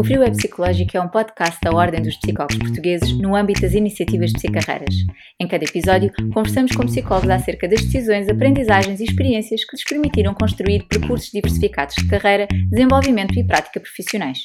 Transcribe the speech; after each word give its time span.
O 0.00 0.02
Frio 0.02 0.22
é 0.22 0.30
Psicológico 0.30 0.96
é 0.96 1.00
um 1.02 1.08
podcast 1.08 1.60
da 1.62 1.72
Ordem 1.72 2.00
dos 2.00 2.16
Psicólogos 2.16 2.56
Portugueses 2.56 3.12
no 3.18 3.36
âmbito 3.36 3.60
das 3.60 3.74
iniciativas 3.74 4.30
de 4.30 4.38
psicarreiras. 4.38 4.94
Em 5.38 5.46
cada 5.46 5.62
episódio, 5.62 6.10
conversamos 6.32 6.74
com 6.74 6.86
psicólogos 6.86 7.28
acerca 7.28 7.68
das 7.68 7.82
decisões, 7.82 8.26
aprendizagens 8.26 8.98
e 8.98 9.04
experiências 9.04 9.62
que 9.62 9.76
lhes 9.76 9.84
permitiram 9.84 10.32
construir 10.32 10.84
percursos 10.84 11.30
diversificados 11.30 11.94
de 11.96 12.08
carreira, 12.08 12.48
desenvolvimento 12.70 13.38
e 13.38 13.44
prática 13.44 13.78
profissionais. 13.78 14.38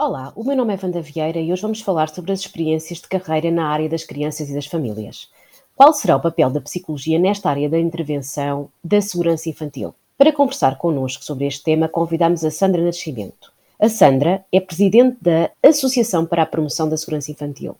Olá, 0.00 0.32
o 0.34 0.44
meu 0.44 0.56
nome 0.56 0.72
é 0.72 0.78
Wanda 0.82 1.02
Vieira 1.02 1.38
e 1.38 1.52
hoje 1.52 1.60
vamos 1.60 1.82
falar 1.82 2.08
sobre 2.08 2.32
as 2.32 2.40
experiências 2.40 3.02
de 3.02 3.08
carreira 3.08 3.50
na 3.50 3.68
área 3.68 3.86
das 3.86 4.02
crianças 4.02 4.48
e 4.48 4.54
das 4.54 4.64
famílias. 4.64 5.28
Qual 5.76 5.92
será 5.92 6.16
o 6.16 6.22
papel 6.22 6.48
da 6.48 6.62
psicologia 6.62 7.18
nesta 7.18 7.50
área 7.50 7.68
da 7.68 7.78
intervenção 7.78 8.70
da 8.82 9.02
segurança 9.02 9.50
infantil? 9.50 9.94
Para 10.16 10.32
conversar 10.32 10.78
connosco 10.78 11.24
sobre 11.24 11.46
este 11.46 11.64
tema, 11.64 11.88
convidamos 11.88 12.44
a 12.44 12.50
Sandra 12.50 12.82
Nascimento. 12.82 13.52
A 13.80 13.88
Sandra 13.88 14.44
é 14.52 14.60
presidente 14.60 15.16
da 15.20 15.50
Associação 15.62 16.24
para 16.24 16.42
a 16.42 16.46
Promoção 16.46 16.88
da 16.88 16.96
Segurança 16.96 17.32
Infantil. 17.32 17.74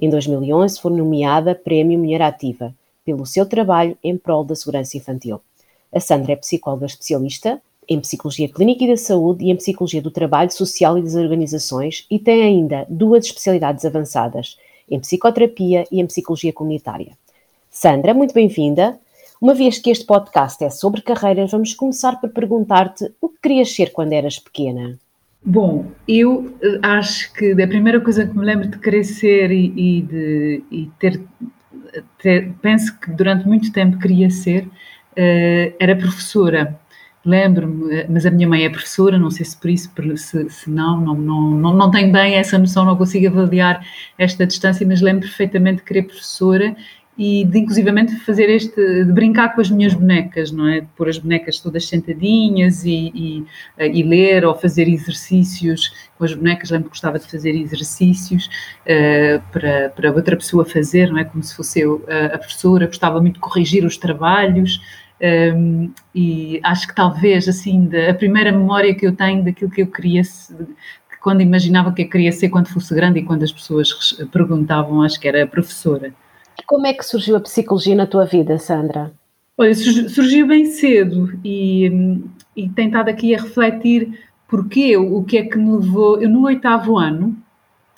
Em 0.00 0.08
2011 0.08 0.80
foi 0.80 0.92
nomeada 0.92 1.54
Prémio 1.54 1.98
Mulher 1.98 2.22
Ativa 2.22 2.72
pelo 3.04 3.26
seu 3.26 3.46
trabalho 3.46 3.96
em 4.04 4.16
prol 4.16 4.44
da 4.44 4.54
segurança 4.54 4.96
infantil. 4.96 5.40
A 5.92 5.98
Sandra 5.98 6.32
é 6.32 6.36
psicóloga 6.36 6.86
especialista 6.86 7.60
em 7.88 7.98
Psicologia 7.98 8.48
Clínica 8.48 8.84
e 8.84 8.88
da 8.88 8.96
Saúde 8.96 9.46
e 9.46 9.50
em 9.50 9.56
Psicologia 9.56 10.02
do 10.02 10.10
Trabalho 10.10 10.52
Social 10.52 10.98
e 10.98 11.02
das 11.02 11.14
Organizações 11.14 12.06
e 12.10 12.18
tem 12.18 12.42
ainda 12.42 12.86
duas 12.88 13.24
especialidades 13.24 13.84
avançadas, 13.84 14.58
em 14.90 15.00
Psicoterapia 15.00 15.86
e 15.90 16.00
em 16.00 16.06
Psicologia 16.06 16.52
Comunitária. 16.52 17.16
Sandra, 17.70 18.12
muito 18.12 18.34
bem-vinda. 18.34 19.00
Uma 19.40 19.54
vez 19.54 19.78
que 19.78 19.90
este 19.90 20.04
podcast 20.04 20.62
é 20.64 20.68
sobre 20.68 21.00
carreiras, 21.00 21.52
vamos 21.52 21.72
começar 21.72 22.20
por 22.20 22.30
perguntar-te 22.30 23.04
o 23.20 23.28
que 23.28 23.38
querias 23.40 23.72
ser 23.72 23.92
quando 23.92 24.12
eras 24.12 24.38
pequena. 24.38 24.98
Bom, 25.44 25.86
eu 26.08 26.52
eh, 26.60 26.80
acho 26.82 27.32
que 27.32 27.52
a 27.52 27.68
primeira 27.68 28.00
coisa 28.00 28.26
que 28.26 28.36
me 28.36 28.44
lembro 28.44 28.66
de 28.66 29.04
ser 29.04 29.52
e, 29.52 29.72
e 29.76 30.02
de 30.02 30.64
e 30.72 30.90
ter, 30.98 31.20
ter, 32.20 32.52
penso 32.60 32.98
que 32.98 33.12
durante 33.12 33.46
muito 33.46 33.72
tempo 33.72 33.98
queria 33.98 34.28
ser, 34.28 34.64
uh, 34.64 35.74
era 35.78 35.94
professora. 35.94 36.76
Lembro-me, 37.24 37.94
eh, 37.94 38.06
mas 38.08 38.26
a 38.26 38.32
minha 38.32 38.48
mãe 38.48 38.64
é 38.64 38.70
professora, 38.70 39.18
não 39.18 39.30
sei 39.30 39.46
se 39.46 39.56
por 39.56 39.70
isso, 39.70 39.90
se, 40.16 40.50
se 40.50 40.70
não, 40.70 41.00
não, 41.00 41.14
não, 41.14 41.50
não, 41.50 41.74
não 41.74 41.90
tenho 41.90 42.10
bem 42.10 42.34
essa 42.34 42.58
noção, 42.58 42.84
não 42.84 42.96
consigo 42.96 43.28
avaliar 43.28 43.86
esta 44.18 44.44
distância, 44.44 44.84
mas 44.86 45.00
lembro 45.00 45.28
perfeitamente 45.28 45.78
de 45.78 45.84
querer 45.84 46.02
professora 46.02 46.76
e 47.18 47.44
de 47.44 47.58
inclusivamente 47.58 48.14
fazer 48.20 48.48
este, 48.48 49.04
de 49.04 49.12
brincar 49.12 49.52
com 49.52 49.60
as 49.60 49.68
minhas 49.68 49.92
bonecas, 49.92 50.52
não 50.52 50.68
é? 50.68 50.82
De 50.82 50.86
pôr 50.96 51.08
as 51.08 51.18
bonecas 51.18 51.58
todas 51.58 51.84
sentadinhas 51.84 52.84
e, 52.84 53.10
e, 53.12 53.44
e, 53.80 54.02
ler 54.04 54.44
ou 54.44 54.54
fazer 54.54 54.86
exercícios 54.86 55.92
com 56.16 56.24
as 56.24 56.32
bonecas. 56.32 56.70
Lembro 56.70 56.84
que 56.84 56.90
gostava 56.90 57.18
de 57.18 57.28
fazer 57.28 57.50
exercícios 57.50 58.46
uh, 58.46 59.42
para, 59.50 59.88
para 59.90 60.12
outra 60.12 60.36
pessoa 60.36 60.64
fazer, 60.64 61.10
não 61.10 61.18
é? 61.18 61.24
Como 61.24 61.42
se 61.42 61.56
fosse 61.56 61.80
eu 61.80 62.04
a 62.32 62.38
professora. 62.38 62.86
Gostava 62.86 63.20
muito 63.20 63.34
de 63.34 63.40
corrigir 63.40 63.84
os 63.84 63.96
trabalhos. 63.96 64.80
Um, 65.20 65.26
ehm, 65.26 65.90
e 66.14 66.60
acho 66.62 66.86
que 66.86 66.94
talvez 66.94 67.48
assim 67.48 67.86
da, 67.86 68.10
a 68.10 68.14
primeira 68.14 68.52
memória 68.52 68.94
que 68.94 69.04
eu 69.04 69.12
tenho 69.12 69.42
daquilo 69.42 69.68
que 69.68 69.82
eu 69.82 69.88
queria 69.88 70.22
quando 71.20 71.40
imaginava 71.40 71.92
que 71.92 72.02
eu 72.02 72.08
queria 72.08 72.30
ser 72.30 72.48
quando 72.50 72.68
fosse 72.68 72.94
grande 72.94 73.18
e 73.18 73.24
quando 73.24 73.42
as 73.42 73.50
pessoas 73.50 74.16
perguntavam 74.30 75.02
acho 75.02 75.18
que 75.18 75.26
era 75.26 75.44
professora 75.44 76.14
como 76.68 76.86
é 76.86 76.92
que 76.92 77.02
surgiu 77.02 77.34
a 77.34 77.40
psicologia 77.40 77.96
na 77.96 78.06
tua 78.06 78.26
vida, 78.26 78.58
Sandra? 78.58 79.10
Olha, 79.56 79.74
surgiu 79.74 80.46
bem 80.46 80.66
cedo 80.66 81.32
e, 81.42 82.20
e 82.54 82.68
tenho 82.68 82.88
estado 82.88 83.08
aqui 83.08 83.34
a 83.34 83.40
refletir 83.40 84.20
porquê, 84.46 84.94
o 84.96 85.24
que 85.24 85.38
é 85.38 85.44
que 85.44 85.56
me 85.56 85.78
levou. 85.78 86.20
Eu, 86.20 86.28
no 86.28 86.44
oitavo 86.44 86.98
ano, 86.98 87.34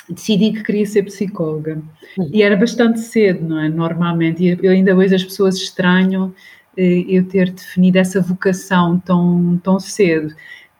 decidi 0.09 0.53
que 0.53 0.63
queria 0.63 0.87
ser 0.87 1.03
psicóloga. 1.03 1.83
Uhum. 2.17 2.31
E 2.33 2.43
era 2.45 2.57
bastante 2.57 3.01
cedo, 3.01 3.45
não 3.45 3.59
é? 3.59 3.69
Normalmente. 3.69 4.45
E 4.45 4.57
eu, 4.63 4.71
ainda 4.71 4.97
hoje 4.97 5.17
as 5.17 5.25
pessoas 5.25 5.57
estranham 5.57 6.33
eh, 6.77 7.05
eu 7.09 7.27
ter 7.27 7.51
definido 7.51 7.99
essa 7.99 8.21
vocação 8.21 9.01
tão, 9.01 9.61
tão 9.65 9.81
cedo. 9.81 10.33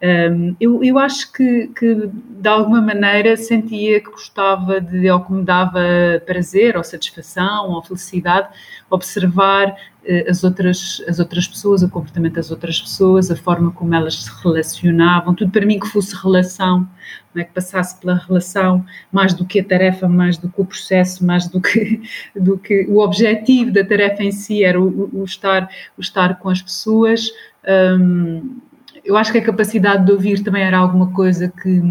Um, 0.03 0.57
eu, 0.59 0.83
eu 0.83 0.99
acho 0.99 1.31
que, 1.31 1.67
que, 1.79 2.09
de 2.11 2.49
alguma 2.49 2.81
maneira 2.81 3.37
sentia 3.37 4.01
que 4.01 4.11
gostava 4.11 4.81
de, 4.81 5.11
ou 5.11 5.21
que 5.21 5.31
me 5.31 5.45
dava 5.45 5.79
prazer, 6.25 6.75
ou 6.75 6.83
satisfação, 6.83 7.71
ou 7.71 7.83
felicidade, 7.83 8.49
observar 8.89 9.69
uh, 9.69 10.31
as, 10.31 10.43
outras, 10.43 11.05
as 11.07 11.19
outras 11.19 11.47
pessoas, 11.47 11.83
o 11.83 11.91
comportamento 11.91 12.33
das 12.33 12.51
outras 12.51 12.81
pessoas, 12.81 13.31
a 13.31 13.37
forma 13.37 13.73
como 13.73 13.95
elas 13.95 14.25
se 14.25 14.31
relacionavam, 14.43 15.35
tudo 15.35 15.51
para 15.51 15.67
mim 15.67 15.79
que 15.79 15.89
fosse 15.89 16.17
relação, 16.17 16.89
é? 17.37 17.45
que 17.45 17.53
passasse 17.53 18.01
pela 18.01 18.15
relação, 18.15 18.83
mais 19.13 19.35
do 19.35 19.45
que 19.45 19.61
a 19.61 19.65
tarefa, 19.65 20.09
mais 20.09 20.39
do 20.39 20.49
que 20.49 20.63
o 20.63 20.65
processo, 20.65 21.27
mais 21.27 21.47
do 21.47 21.61
que, 21.61 22.01
do 22.35 22.57
que 22.57 22.87
o 22.89 23.01
objetivo 23.01 23.71
da 23.71 23.85
tarefa 23.85 24.23
em 24.23 24.33
si, 24.33 24.65
era 24.65 24.81
o, 24.81 25.11
o 25.13 25.25
estar, 25.25 25.69
o 25.99 26.01
estar 26.01 26.39
com 26.39 26.49
as 26.49 26.63
pessoas. 26.63 27.29
Um, 27.69 28.61
eu 29.11 29.17
acho 29.17 29.33
que 29.33 29.39
a 29.39 29.45
capacidade 29.45 30.07
de 30.07 30.13
ouvir 30.13 30.41
também 30.45 30.63
era 30.63 30.79
alguma 30.79 31.13
coisa 31.13 31.49
que, 31.49 31.83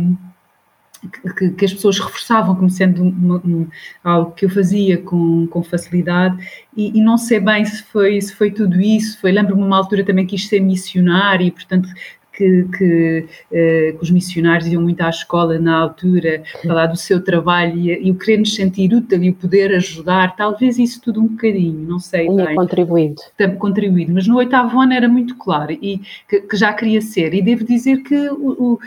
que, 1.37 1.49
que 1.49 1.65
as 1.65 1.73
pessoas 1.73 1.99
reforçavam 1.99 2.55
como 2.55 2.69
sendo 2.69 3.03
uma, 3.03 3.35
um, 3.45 3.67
algo 4.01 4.31
que 4.31 4.45
eu 4.45 4.49
fazia 4.49 4.97
com, 4.97 5.45
com 5.47 5.61
facilidade. 5.61 6.37
E, 6.77 6.97
e, 6.97 7.01
não 7.01 7.17
sei 7.17 7.41
bem 7.41 7.65
se 7.65 7.83
foi, 7.83 8.21
se 8.21 8.33
foi 8.33 8.51
tudo 8.51 8.79
isso, 8.79 9.19
foi, 9.19 9.33
lembro-me 9.33 9.61
uma 9.61 9.75
altura 9.75 10.05
também 10.05 10.25
quis 10.25 10.47
ser 10.47 10.61
missionária 10.61 11.43
e 11.43 11.51
portanto 11.51 11.89
que, 12.39 12.65
que, 12.77 13.25
uh, 13.51 13.97
que, 13.97 13.99
os 14.01 14.09
missionários 14.09 14.65
iam 14.67 14.81
muito 14.81 15.01
à 15.01 15.09
escola 15.09 15.59
na 15.59 15.75
altura, 15.75 16.41
falar 16.65 16.85
do 16.85 16.95
seu 16.95 17.21
trabalho 17.21 17.77
e, 17.77 18.07
e 18.07 18.09
o 18.09 18.15
querer 18.15 18.37
nos 18.37 18.55
sentir 18.55 18.93
útil 18.93 19.21
e 19.21 19.29
o 19.29 19.33
poder 19.33 19.75
ajudar, 19.75 20.37
talvez 20.37 20.79
isso 20.79 21.01
tudo 21.01 21.19
um 21.19 21.27
bocadinho, 21.27 21.85
não 21.85 21.99
sei. 21.99 22.27
Tinha 22.27 22.45
bem, 22.45 22.55
contribuído. 22.55 23.21
Contribuído, 23.57 24.13
mas 24.13 24.25
no 24.25 24.37
oitavo 24.37 24.79
ano 24.79 24.93
era 24.93 25.09
muito 25.09 25.35
claro 25.35 25.73
e 25.73 26.01
que, 26.29 26.39
que 26.39 26.55
já 26.55 26.71
queria 26.71 27.01
ser. 27.01 27.33
E 27.33 27.41
devo 27.41 27.65
dizer 27.65 27.97
que, 28.03 28.29
o, 28.29 28.51
o 28.51 28.73
uh, 28.75 28.79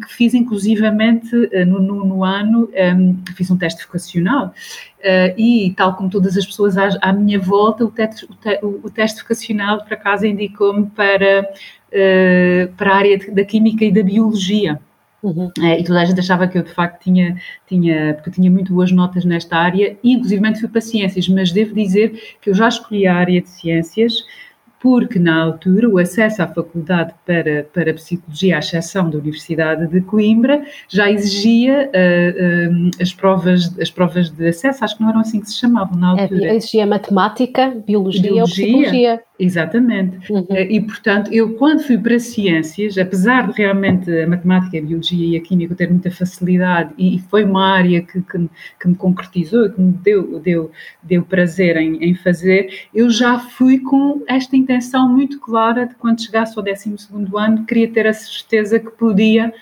que 0.00 0.06
fiz 0.08 0.32
inclusivamente 0.32 1.34
uh, 1.34 1.66
no 1.66 1.80
nono 1.80 2.22
ano, 2.22 2.70
um, 2.96 3.16
fiz 3.34 3.50
um 3.50 3.56
teste 3.56 3.84
vocacional. 3.84 4.54
Uh, 4.98 5.30
e, 5.38 5.74
tal 5.76 5.94
como 5.94 6.10
todas 6.10 6.36
as 6.36 6.44
pessoas 6.44 6.76
à, 6.76 6.88
à 7.00 7.12
minha 7.12 7.38
volta, 7.38 7.84
o, 7.84 7.90
teste, 7.90 8.24
o, 8.24 8.34
te, 8.34 8.58
o, 8.62 8.90
teste 8.90 9.22
vocacional, 9.22 9.84
por 9.84 9.92
acaso, 9.92 10.26
indicou-me 10.26 10.86
para 10.86 11.48
para 12.76 12.92
a 12.92 12.96
área 12.96 13.18
de, 13.18 13.30
da 13.30 13.44
química 13.44 13.84
e 13.84 13.92
da 13.92 14.02
biologia. 14.02 14.80
Uhum. 15.22 15.50
Uh, 15.58 15.80
e 15.80 15.82
toda 15.82 16.00
a 16.00 16.04
gente 16.04 16.20
achava 16.20 16.46
que 16.46 16.56
eu 16.56 16.62
de 16.62 16.70
facto 16.70 17.02
tinha, 17.02 17.36
tinha, 17.66 18.14
porque 18.14 18.30
eu 18.30 18.34
tinha 18.34 18.50
muito 18.50 18.72
boas 18.72 18.92
notas 18.92 19.24
nesta 19.24 19.56
área, 19.56 19.96
e 20.02 20.12
inclusive 20.12 20.54
fui 20.56 20.68
para 20.68 20.80
ciências, 20.80 21.28
mas 21.28 21.50
devo 21.50 21.74
dizer 21.74 22.36
que 22.40 22.50
eu 22.50 22.54
já 22.54 22.68
escolhi 22.68 23.06
a 23.06 23.14
área 23.14 23.40
de 23.40 23.48
ciências 23.48 24.24
porque 24.80 25.18
na 25.18 25.42
altura 25.42 25.88
o 25.88 25.98
acesso 25.98 26.42
à 26.42 26.46
faculdade 26.46 27.14
para, 27.24 27.64
para 27.72 27.94
psicologia, 27.94 28.56
à 28.56 28.58
exceção 28.58 29.08
da 29.10 29.18
Universidade 29.18 29.86
de 29.86 30.00
Coimbra, 30.00 30.64
já 30.88 31.10
exigia 31.10 31.90
uh, 31.90 32.72
uh, 32.72 32.90
as, 33.00 33.12
provas, 33.12 33.78
as 33.80 33.90
provas 33.90 34.30
de 34.30 34.48
acesso, 34.48 34.84
acho 34.84 34.96
que 34.96 35.02
não 35.02 35.10
eram 35.10 35.20
assim 35.20 35.40
que 35.40 35.46
se 35.46 35.58
chamavam 35.58 35.98
na 35.98 36.10
altura. 36.10 36.46
É, 36.46 36.56
exigia 36.56 36.86
matemática, 36.86 37.74
biologia, 37.86 38.22
biologia 38.22 38.42
ou 38.42 38.48
psicologia. 38.48 39.22
Exatamente. 39.38 40.32
Uhum. 40.32 40.46
Eh, 40.50 40.72
e, 40.72 40.80
portanto, 40.80 41.32
eu 41.32 41.54
quando 41.54 41.82
fui 41.82 41.98
para 41.98 42.18
ciências, 42.18 42.96
apesar 42.96 43.48
de 43.48 43.52
realmente 43.52 44.10
a 44.10 44.26
matemática, 44.26 44.78
a 44.78 44.80
biologia 44.80 45.26
e 45.26 45.36
a 45.36 45.40
química 45.40 45.74
ter 45.74 45.90
muita 45.90 46.10
facilidade, 46.10 46.94
e, 46.96 47.18
foi 47.30 47.44
uma 47.44 47.74
área 47.74 48.00
que, 48.00 48.20
que, 48.22 48.48
que 48.80 48.88
me 48.88 48.94
concretizou, 48.94 49.68
que 49.68 49.80
me 49.80 49.92
deu, 49.92 50.40
deu, 50.40 50.70
deu 51.02 51.22
prazer 51.22 51.76
em, 51.76 52.02
em, 52.02 52.14
fazer, 52.14 52.86
eu 52.94 53.10
já 53.10 53.38
fui 53.38 53.78
com 53.78 54.22
esta 54.26 54.56
intenção 54.66 55.08
muito 55.08 55.38
clara 55.38 55.86
de 55.86 55.94
quando 55.94 56.20
chegasse 56.20 56.58
ao 56.58 56.64
12 56.64 56.96
ano, 57.36 57.64
queria 57.64 57.88
ter 57.88 58.06
a 58.06 58.12
certeza 58.12 58.80
que 58.80 58.90
podia 58.90 59.54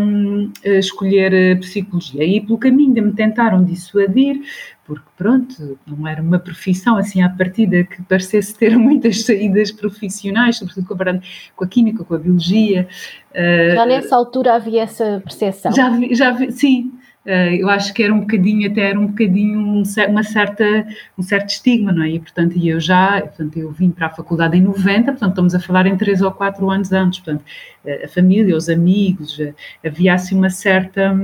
um, 0.00 0.50
escolher 0.64 1.32
eh, 1.32 1.54
psicologia. 1.56 2.24
E 2.24 2.40
pelo 2.40 2.58
caminho 2.58 2.94
de 2.94 3.00
me 3.00 3.12
tentaram 3.12 3.62
dissuadir, 3.62 4.40
porque 4.84 5.04
pronto, 5.16 5.78
não 5.86 6.08
era 6.08 6.22
uma 6.22 6.38
profissão 6.38 6.96
assim 6.96 7.22
à 7.22 7.28
partida 7.28 7.84
que 7.84 8.02
parecesse 8.02 8.56
ter 8.56 8.74
muitas 8.78 9.22
saídas 9.22 9.70
profissionais, 9.70 10.56
sobretudo 10.56 10.86
comparando 10.86 11.22
com 11.54 11.64
a 11.64 11.68
química, 11.68 12.02
com 12.02 12.14
a 12.14 12.18
biologia. 12.18 12.88
Já 13.74 13.86
nessa 13.86 14.16
altura 14.16 14.54
havia 14.54 14.82
essa 14.82 15.20
percepção? 15.22 15.70
Já 15.72 15.90
já 16.12 16.50
sim, 16.50 16.90
eu 17.26 17.68
acho 17.68 17.92
que 17.92 18.02
era 18.02 18.14
um 18.14 18.20
bocadinho, 18.20 18.70
até 18.70 18.90
era 18.90 18.98
um 18.98 19.08
bocadinho 19.08 19.58
um, 19.58 19.82
uma 20.08 20.22
certa, 20.22 20.64
um 21.16 21.22
certo 21.22 21.50
estigma, 21.50 21.92
não 21.92 22.02
é? 22.02 22.10
E, 22.10 22.18
portanto, 22.18 22.58
eu 22.62 22.80
já, 22.80 23.20
portanto, 23.20 23.58
eu 23.58 23.70
vim 23.70 23.90
para 23.90 24.06
a 24.06 24.10
faculdade 24.10 24.56
em 24.56 24.62
90, 24.62 25.12
portanto, 25.12 25.30
estamos 25.30 25.54
a 25.54 25.60
falar 25.60 25.86
em 25.86 25.96
3 25.96 26.22
ou 26.22 26.30
4 26.30 26.70
anos 26.70 26.92
antes, 26.92 27.20
portanto, 27.20 27.44
a 28.02 28.08
família, 28.08 28.56
os 28.56 28.68
amigos, 28.68 29.38
havia 29.84 30.14
assim 30.14 30.36
uma 30.36 30.50
certa 30.50 31.14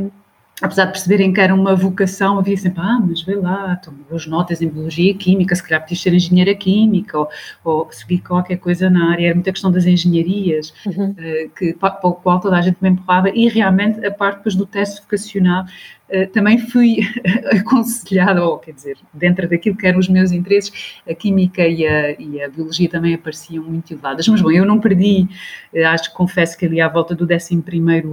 apesar 0.62 0.86
de 0.86 0.92
perceberem 0.92 1.32
que 1.32 1.40
era 1.40 1.54
uma 1.54 1.74
vocação, 1.74 2.38
havia 2.38 2.56
sempre, 2.56 2.80
ah, 2.80 3.00
mas 3.00 3.22
vê 3.22 3.34
lá, 3.34 3.76
tomo 3.76 3.98
boas 4.08 4.26
notas 4.26 4.62
em 4.62 4.68
biologia 4.68 5.12
química, 5.14 5.54
se 5.54 5.62
calhar 5.62 5.80
podias 5.80 6.00
ser 6.00 6.14
engenheira 6.14 6.54
química 6.54 7.18
ou, 7.18 7.28
ou 7.64 7.88
seguir 7.90 8.18
qualquer 8.18 8.56
coisa 8.58 8.88
na 8.88 9.10
área. 9.10 9.26
Era 9.26 9.34
muita 9.34 9.52
questão 9.52 9.72
das 9.72 9.84
engenharias, 9.84 10.72
uhum. 10.86 11.10
uh, 11.10 11.50
que, 11.58 11.74
para 11.74 11.98
o 12.04 12.12
qual 12.12 12.40
toda 12.40 12.56
a 12.56 12.62
gente 12.62 12.76
me 12.80 12.88
empurrava, 12.90 13.30
e 13.30 13.48
realmente 13.48 14.04
a 14.06 14.10
parte 14.10 14.36
depois 14.36 14.54
do 14.54 14.64
teste 14.64 15.02
vocacional 15.02 15.64
eh, 16.03 16.03
também 16.32 16.58
fui 16.58 16.98
aconselhada, 17.50 18.44
ou 18.44 18.58
quer 18.58 18.72
dizer, 18.72 18.96
dentro 19.12 19.48
daquilo 19.48 19.76
que 19.76 19.86
eram 19.86 19.98
os 19.98 20.08
meus 20.08 20.32
interesses, 20.32 21.00
a 21.08 21.14
química 21.14 21.66
e 21.66 21.86
a, 21.86 22.12
e 22.20 22.42
a 22.42 22.48
biologia 22.48 22.88
também 22.88 23.14
apareciam 23.14 23.64
muito 23.64 23.92
elevadas. 23.92 24.26
Mas 24.28 24.40
bom, 24.40 24.50
eu 24.50 24.64
não 24.64 24.80
perdi, 24.80 25.28
eh, 25.72 25.84
acho 25.84 26.10
que 26.10 26.16
confesso 26.16 26.56
que 26.56 26.66
ali 26.66 26.80
à 26.80 26.88
volta 26.88 27.14
do 27.14 27.24
11 27.24 27.62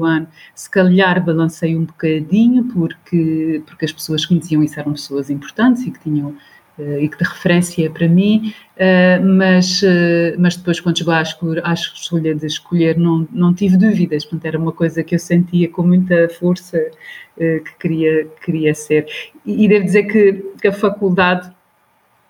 ano, 0.03 0.27
se 0.56 0.69
calhar 0.69 1.24
balancei 1.24 1.75
um 1.75 1.86
bocadinho, 1.86 2.65
porque, 2.65 3.62
porque 3.65 3.86
as 3.86 3.92
pessoas 3.92 4.25
que 4.25 4.33
me 4.33 4.39
diziam 4.39 4.63
isso 4.63 4.80
eram 4.80 4.94
pessoas 4.94 5.30
importantes 5.30 5.86
e 5.86 5.92
que 5.92 6.00
tinham 6.00 6.30
eh, 6.30 6.50
e 6.79 7.07
que 7.07 7.18
de 7.18 7.23
referência 7.23 7.89
para 7.89 8.07
mim, 8.07 8.53
eh, 8.77 9.19
mas, 9.19 9.81
eh, 9.83 10.35
mas 10.38 10.56
depois 10.56 10.79
quando 10.79 10.97
chegou 10.97 11.13
à 11.13 11.21
escolha, 11.21 12.35
de 12.35 12.45
escolher 12.45 12.97
não, 12.97 13.27
não 13.31 13.53
tive 13.53 13.77
dúvidas, 13.77 14.23
portanto 14.25 14.45
era 14.45 14.57
uma 14.57 14.71
coisa 14.71 15.03
que 15.03 15.15
eu 15.15 15.19
sentia 15.19 15.69
com 15.69 15.83
muita 15.83 16.29
força 16.29 16.79
que 17.38 17.77
queria, 17.79 18.27
queria 18.45 18.75
ser. 18.75 19.07
E, 19.45 19.68
devo 19.68 19.85
dizer 19.85 20.03
que, 20.03 20.33
que 20.62 20.68
a 20.68 20.73
faculdade 20.73 21.51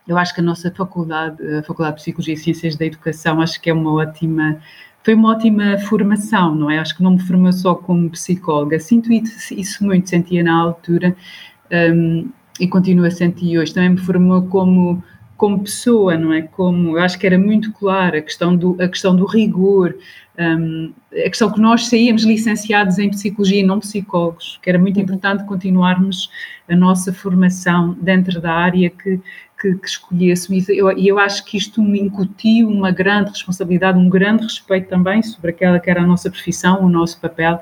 eu 0.07 0.17
acho 0.17 0.33
que 0.33 0.41
a 0.41 0.43
nossa 0.43 0.71
faculdade, 0.71 1.38
a 1.55 1.63
Faculdade 1.63 1.97
de 1.97 2.01
Psicologia 2.01 2.33
e 2.33 2.38
Ciências 2.38 2.75
da 2.75 2.85
Educação, 2.85 3.41
acho 3.41 3.61
que 3.61 3.69
é 3.69 3.73
uma 3.73 3.93
ótima, 3.93 4.59
foi 5.03 5.13
uma 5.13 5.31
ótima 5.31 5.77
formação, 5.79 6.55
não 6.55 6.69
é? 6.69 6.79
Acho 6.79 6.97
que 6.97 7.03
não 7.03 7.11
me 7.11 7.19
formou 7.19 7.51
só 7.53 7.75
como 7.75 8.09
psicóloga, 8.09 8.79
sinto 8.79 9.11
isso 9.11 9.83
muito, 9.85 10.09
sentia 10.09 10.43
na 10.43 10.53
altura, 10.53 11.15
um, 11.71 12.29
e 12.61 12.67
continuo 12.67 13.05
a 13.05 13.11
sentir 13.11 13.57
hoje. 13.57 13.73
Também 13.73 13.89
me 13.89 13.97
formou 13.97 14.43
como, 14.43 15.03
como 15.35 15.63
pessoa, 15.63 16.15
não 16.15 16.31
é? 16.31 16.43
Como, 16.43 16.95
eu 16.95 17.03
acho 17.03 17.17
que 17.17 17.25
era 17.25 17.39
muito 17.39 17.73
claro 17.73 18.19
a 18.19 18.21
questão 18.21 18.55
do, 18.55 18.77
a 18.79 18.87
questão 18.87 19.15
do 19.15 19.25
rigor, 19.25 19.95
um, 20.39 20.93
a 21.11 21.27
questão 21.27 21.51
que 21.51 21.59
nós 21.59 21.87
saíamos 21.87 22.23
licenciados 22.23 22.99
em 22.99 23.09
psicologia 23.09 23.61
e 23.61 23.63
não 23.63 23.79
psicólogos, 23.79 24.59
que 24.61 24.69
era 24.69 24.77
muito 24.77 24.97
uhum. 24.97 25.03
importante 25.03 25.43
continuarmos 25.45 26.29
a 26.69 26.75
nossa 26.75 27.11
formação 27.11 27.97
dentro 27.99 28.39
da 28.39 28.53
área 28.53 28.91
que, 28.91 29.19
que, 29.59 29.73
que 29.73 29.87
escolhêssemos. 29.87 30.69
E 30.69 30.77
eu, 30.77 30.91
eu 30.91 31.17
acho 31.17 31.43
que 31.43 31.57
isto 31.57 31.81
me 31.81 31.99
incutiu 31.99 32.69
uma 32.69 32.91
grande 32.91 33.31
responsabilidade, 33.31 33.97
um 33.97 34.07
grande 34.07 34.43
respeito 34.43 34.87
também 34.87 35.23
sobre 35.23 35.49
aquela 35.49 35.79
que 35.79 35.89
era 35.89 36.03
a 36.03 36.05
nossa 36.05 36.29
profissão, 36.29 36.85
o 36.85 36.87
nosso 36.87 37.19
papel, 37.19 37.59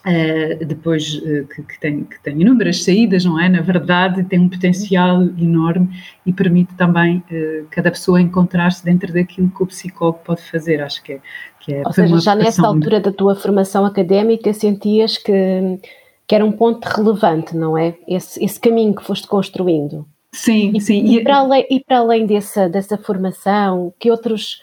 Uh, 0.00 0.64
depois 0.64 1.16
uh, 1.16 1.46
que, 1.46 1.62
que, 1.62 1.78
tem, 1.78 2.04
que 2.04 2.18
tem 2.22 2.40
inúmeras 2.40 2.82
saídas, 2.84 3.22
não 3.22 3.38
é? 3.38 3.50
Na 3.50 3.60
verdade, 3.60 4.24
tem 4.24 4.38
um 4.38 4.48
potencial 4.48 5.22
enorme 5.22 5.90
e 6.24 6.32
permite 6.32 6.72
também 6.74 7.18
uh, 7.30 7.66
cada 7.70 7.90
pessoa 7.90 8.18
encontrar-se 8.18 8.82
dentro 8.82 9.12
daquilo 9.12 9.50
que 9.50 9.62
o 9.62 9.66
psicólogo 9.66 10.20
pode 10.24 10.40
fazer. 10.40 10.80
Acho 10.80 11.02
que 11.02 11.12
é. 11.12 11.20
Que 11.60 11.74
é 11.74 11.82
Ou 11.84 11.92
seja, 11.92 12.18
já 12.18 12.34
nessa 12.34 12.66
altura 12.66 12.98
da 12.98 13.12
tua 13.12 13.34
formação 13.34 13.84
académica 13.84 14.54
sentias 14.54 15.18
que, 15.18 15.78
que 16.26 16.34
era 16.34 16.46
um 16.46 16.52
ponto 16.52 16.82
relevante, 16.86 17.54
não 17.54 17.76
é? 17.76 17.94
Esse, 18.08 18.42
esse 18.42 18.58
caminho 18.58 18.94
que 18.94 19.04
foste 19.04 19.28
construindo. 19.28 20.06
Sim, 20.32 20.72
e, 20.74 20.80
sim. 20.80 21.04
E, 21.04 21.22
para 21.22 21.38
além, 21.38 21.66
e 21.70 21.78
para 21.78 21.98
além 21.98 22.24
dessa, 22.24 22.70
dessa 22.70 22.96
formação, 22.96 23.92
que 23.98 24.10
outros, 24.10 24.62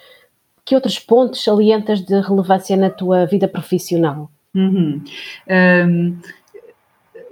que 0.65 0.73
outros 0.73 0.97
pontos 0.97 1.43
salientas 1.43 2.01
de 2.01 2.19
relevância 2.21 2.75
na 2.75 2.89
tua 2.89 3.27
vida 3.27 3.47
profissional? 3.47 4.31
Uhum. 4.57 5.01
Um, 5.47 6.17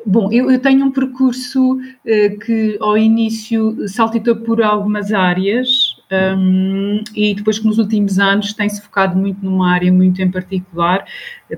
bom, 0.06 0.32
eu, 0.32 0.52
eu, 0.52 0.60
tenho 0.60 0.86
um 0.86 0.92
percurso 0.92 1.74
uh, 1.74 2.40
que 2.46 2.78
ao 2.80 2.96
início 2.96 3.88
saltitou 3.88 4.36
por 4.36 4.62
algumas 4.62 5.12
áreas 5.12 5.96
um, 6.38 7.04
e 7.16 7.34
depois 7.34 7.58
que 7.58 7.66
nos 7.66 7.80
últimos 7.80 8.20
anos 8.20 8.54
tem-se 8.54 8.80
focado 8.80 9.18
muito 9.18 9.44
numa 9.44 9.74
área 9.74 9.92
muito 9.92 10.22
em 10.22 10.30
particular, 10.30 11.04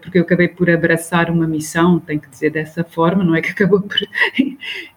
porque 0.02 0.18
eu 0.18 0.22
acabei 0.22 0.48
por 0.48 0.69
abraçar 0.69 1.30
uma 1.30 1.46
missão, 1.46 2.00
tenho 2.00 2.22
que 2.22 2.30
dizer 2.30 2.52
dessa 2.52 2.81
forma, 2.81 3.25
não 3.25 3.36
é 3.36 3.42
que 3.42 3.50
acabou 3.52 3.81
por 3.81 3.98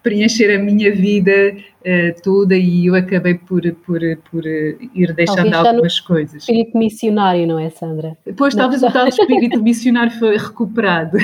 preencher 0.05 0.55
a 0.55 0.63
minha 0.63 0.95
vida 0.95 1.57
uh, 1.81 2.23
toda 2.23 2.57
e 2.57 2.87
eu 2.87 2.95
acabei 2.95 3.35
por, 3.35 3.63
por, 3.87 4.01
por 4.31 4.47
ir 4.47 5.13
deixando 5.15 5.51
talvez 5.51 5.67
algumas 5.67 6.01
coisas. 6.01 6.43
Espírito 6.43 6.77
missionário, 6.77 7.47
não 7.47 7.59
é, 7.59 7.71
Sandra? 7.71 8.17
Pois, 8.37 8.55
não, 8.55 8.63
talvez 8.63 8.83
o 8.83 8.91
tal 8.91 9.07
espírito 9.07 9.61
missionário 9.63 10.13
foi 10.13 10.37
recuperado. 10.37 11.19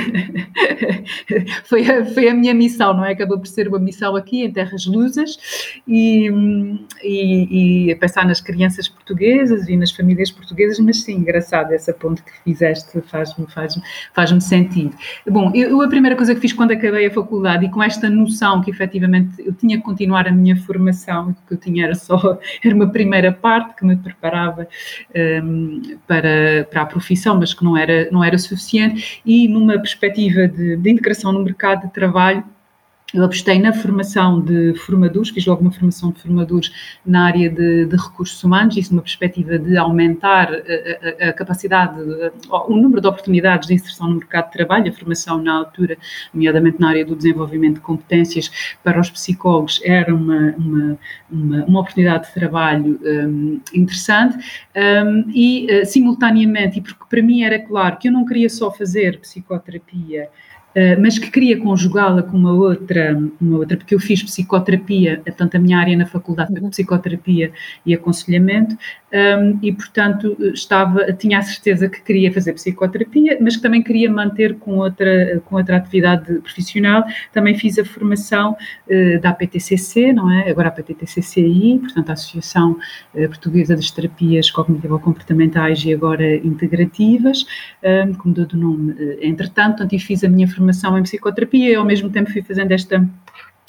foi, 1.64 1.91
a, 1.91 2.05
foi 2.05 2.29
a 2.29 2.35
minha 2.35 2.55
missão, 2.55 2.94
não 2.94 3.05
é? 3.05 3.12
Acabou 3.12 3.38
por 3.38 3.47
ser 3.47 3.69
uma 3.69 3.79
missão 3.79 4.17
aqui 4.17 4.44
em 4.44 4.50
Terras 4.50 4.87
Lusas 4.87 5.38
e, 5.87 6.31
e, 7.03 7.91
e 7.91 7.94
pensar 7.97 8.26
nas 8.26 8.41
crianças 8.41 8.88
portuguesas 8.88 9.69
e 9.69 9.76
nas 9.76 9.91
famílias 9.91 10.31
portuguesas, 10.31 10.79
mas 10.79 11.03
sim, 11.03 11.14
engraçado 11.14 11.73
essa 11.73 11.93
ponte 11.93 12.23
que 12.23 12.32
fizeste, 12.44 13.00
faz-me 13.03 13.47
faz, 13.47 13.79
faz 14.12 14.44
sentido. 14.44 14.94
Bom, 15.29 15.50
eu, 15.55 15.81
a 15.81 15.88
primeira 15.88 16.17
coisa 16.17 16.35
que 16.35 16.41
fiz 16.41 16.53
quando 16.53 16.73
acabei 16.73 17.06
a 17.06 17.11
faculdade 17.11 17.64
e 17.64 17.70
com 17.70 17.82
esta 17.82 18.08
noção 18.11 18.61
que 18.61 18.70
efetivamente 18.70 19.35
eu 19.38 19.53
tinha 19.53 19.76
que 19.76 19.82
continuar 19.82 20.26
a 20.26 20.32
minha 20.32 20.45
formação, 20.54 21.34
que 21.48 21.54
eu 21.54 21.58
tinha 21.58 21.84
era 21.87 21.94
só, 21.94 22.38
era 22.62 22.75
uma 22.75 22.93
primeira 22.93 23.32
parte 23.32 23.75
que 23.76 23.84
me 23.84 23.96
preparava 23.96 24.69
um, 25.43 25.98
para, 26.06 26.69
para 26.70 26.82
a 26.82 26.87
profissão, 26.87 27.38
mas 27.38 27.54
que 27.54 27.64
não 27.64 27.76
era, 27.76 28.08
não 28.10 28.22
era 28.22 28.38
suficiente, 28.38 29.22
e 29.25 29.48
numa 29.48 29.78
perspectiva 29.78 30.46
de, 30.46 30.76
de 30.76 30.90
integração 30.90 31.32
no 31.32 31.43
mercado 31.43 31.87
de 31.87 31.93
trabalho, 31.93 32.44
eu 33.14 33.25
apostei 33.25 33.58
na 33.61 33.73
formação 33.73 34.41
de 34.41 34.75
formadores, 34.75 35.31
fiz 35.31 35.47
logo 35.47 35.61
uma 35.61 35.70
formação 35.70 36.11
de 36.11 36.20
formadores 36.20 36.73
na 37.05 37.26
área 37.26 37.49
de, 37.49 37.87
de 37.87 37.97
recursos 37.97 38.43
humanos, 38.43 38.76
isso 38.76 38.93
numa 38.93 39.03
perspectiva 39.03 39.58
de 39.58 39.76
aumentar 39.76 40.50
a, 40.53 41.26
a, 41.26 41.29
a 41.29 41.32
capacidade, 41.32 42.00
a, 42.50 42.67
o 42.67 42.76
número 42.76 43.00
de 43.00 43.06
oportunidades 43.06 43.69
de 43.69 43.75
inserção 43.75 44.08
no 44.08 44.17
mercado 44.17 44.47
de 44.47 44.53
trabalho, 44.53 44.91
a 44.91 44.93
formação 44.93 45.41
na 45.41 45.55
altura, 45.55 45.97
nomeadamente 46.35 46.81
na 46.81 46.88
área 46.88 47.05
do 47.05 47.14
desenvolvimento 47.14 47.75
de 47.76 47.81
competências 47.81 48.76
para 48.82 49.00
os 49.00 49.08
psicólogos, 49.08 49.81
era 49.85 50.12
uma, 50.12 50.55
uma, 50.58 50.99
uma, 51.31 51.64
uma 51.64 51.81
oportunidade 51.81 52.26
de 52.26 52.35
trabalho 52.35 52.99
um, 53.05 53.61
interessante 53.73 54.37
um, 54.75 55.25
e, 55.29 55.69
uh, 55.70 55.87
simultaneamente, 55.87 56.81
e 56.81 56.82
porque 56.82 57.05
para 57.08 57.23
mim 57.23 57.43
era 57.43 57.58
claro 57.61 57.99
que 57.99 58.08
eu 58.08 58.12
não 58.12 58.26
queria 58.26 58.50
só 58.50 58.70
fazer 58.70 59.20
psicoterapia, 59.20 60.23
eh, 60.23 60.29
mas 61.00 61.19
que 61.19 61.31
queria 61.31 61.58
conjugá-la 61.58 62.23
com 62.23 62.37
uma 62.37 62.52
outra, 62.52 63.19
uma 63.40 63.58
outra, 63.58 63.78
porque 63.78 63.94
eu 63.94 63.99
fiz 63.99 64.23
psicoterapia, 64.23 65.23
tanto 65.37 65.56
a 65.56 65.61
minha 65.61 65.78
área 65.78 65.96
na 65.96 66.05
faculdade 66.05 66.52
foi 66.52 66.61
uhum. 66.61 66.69
psicoterapia 66.69 67.50
e 67.87 67.94
aconselhamento, 67.94 68.76
um, 69.11 69.58
e 69.62 69.73
portanto 69.73 70.37
estava, 70.52 71.11
tinha 71.14 71.38
a 71.38 71.43
certeza 71.43 71.88
que 71.88 72.02
queria 72.02 72.31
fazer 72.31 72.52
psicoterapia, 72.52 73.38
mas 73.40 73.56
que 73.56 73.62
também 73.62 73.82
queria 73.82 74.11
manter 74.11 74.56
com 74.56 74.76
outra, 74.76 75.41
com 75.46 75.56
outra 75.56 75.79
atividade 75.79 76.41
profissional. 76.41 77.05
Também 77.32 77.56
fiz 77.56 77.79
a 77.79 77.84
formação 77.84 78.55
da 79.22 79.31
APTCC, 79.31 80.12
não 80.12 80.31
é? 80.31 80.50
Agora 80.50 80.69
a 80.69 80.70
APTCCI, 80.70 81.79
portanto 81.81 82.10
a 82.10 82.12
Associação 82.12 82.77
Portuguesa 83.15 83.74
das 83.74 83.91
Terapias 83.91 84.50
Cognitivo-Comportamentais 84.50 85.82
e 85.84 85.94
agora 85.94 86.36
integrativas, 86.36 87.46
como 88.19 88.34
dou 88.34 88.44
do 88.44 88.56
nome, 88.58 88.94
entretanto, 89.22 89.77
portanto, 89.77 89.94
e 89.94 89.98
fiz 89.98 90.22
a 90.22 90.29
minha 90.29 90.46
formação 90.46 90.66
em 90.70 91.03
psicoterapia 91.03 91.70
e 91.70 91.75
ao 91.75 91.85
mesmo 91.85 92.11
tempo 92.11 92.31
fui 92.31 92.43
fazendo 92.43 92.73
esta 92.73 93.06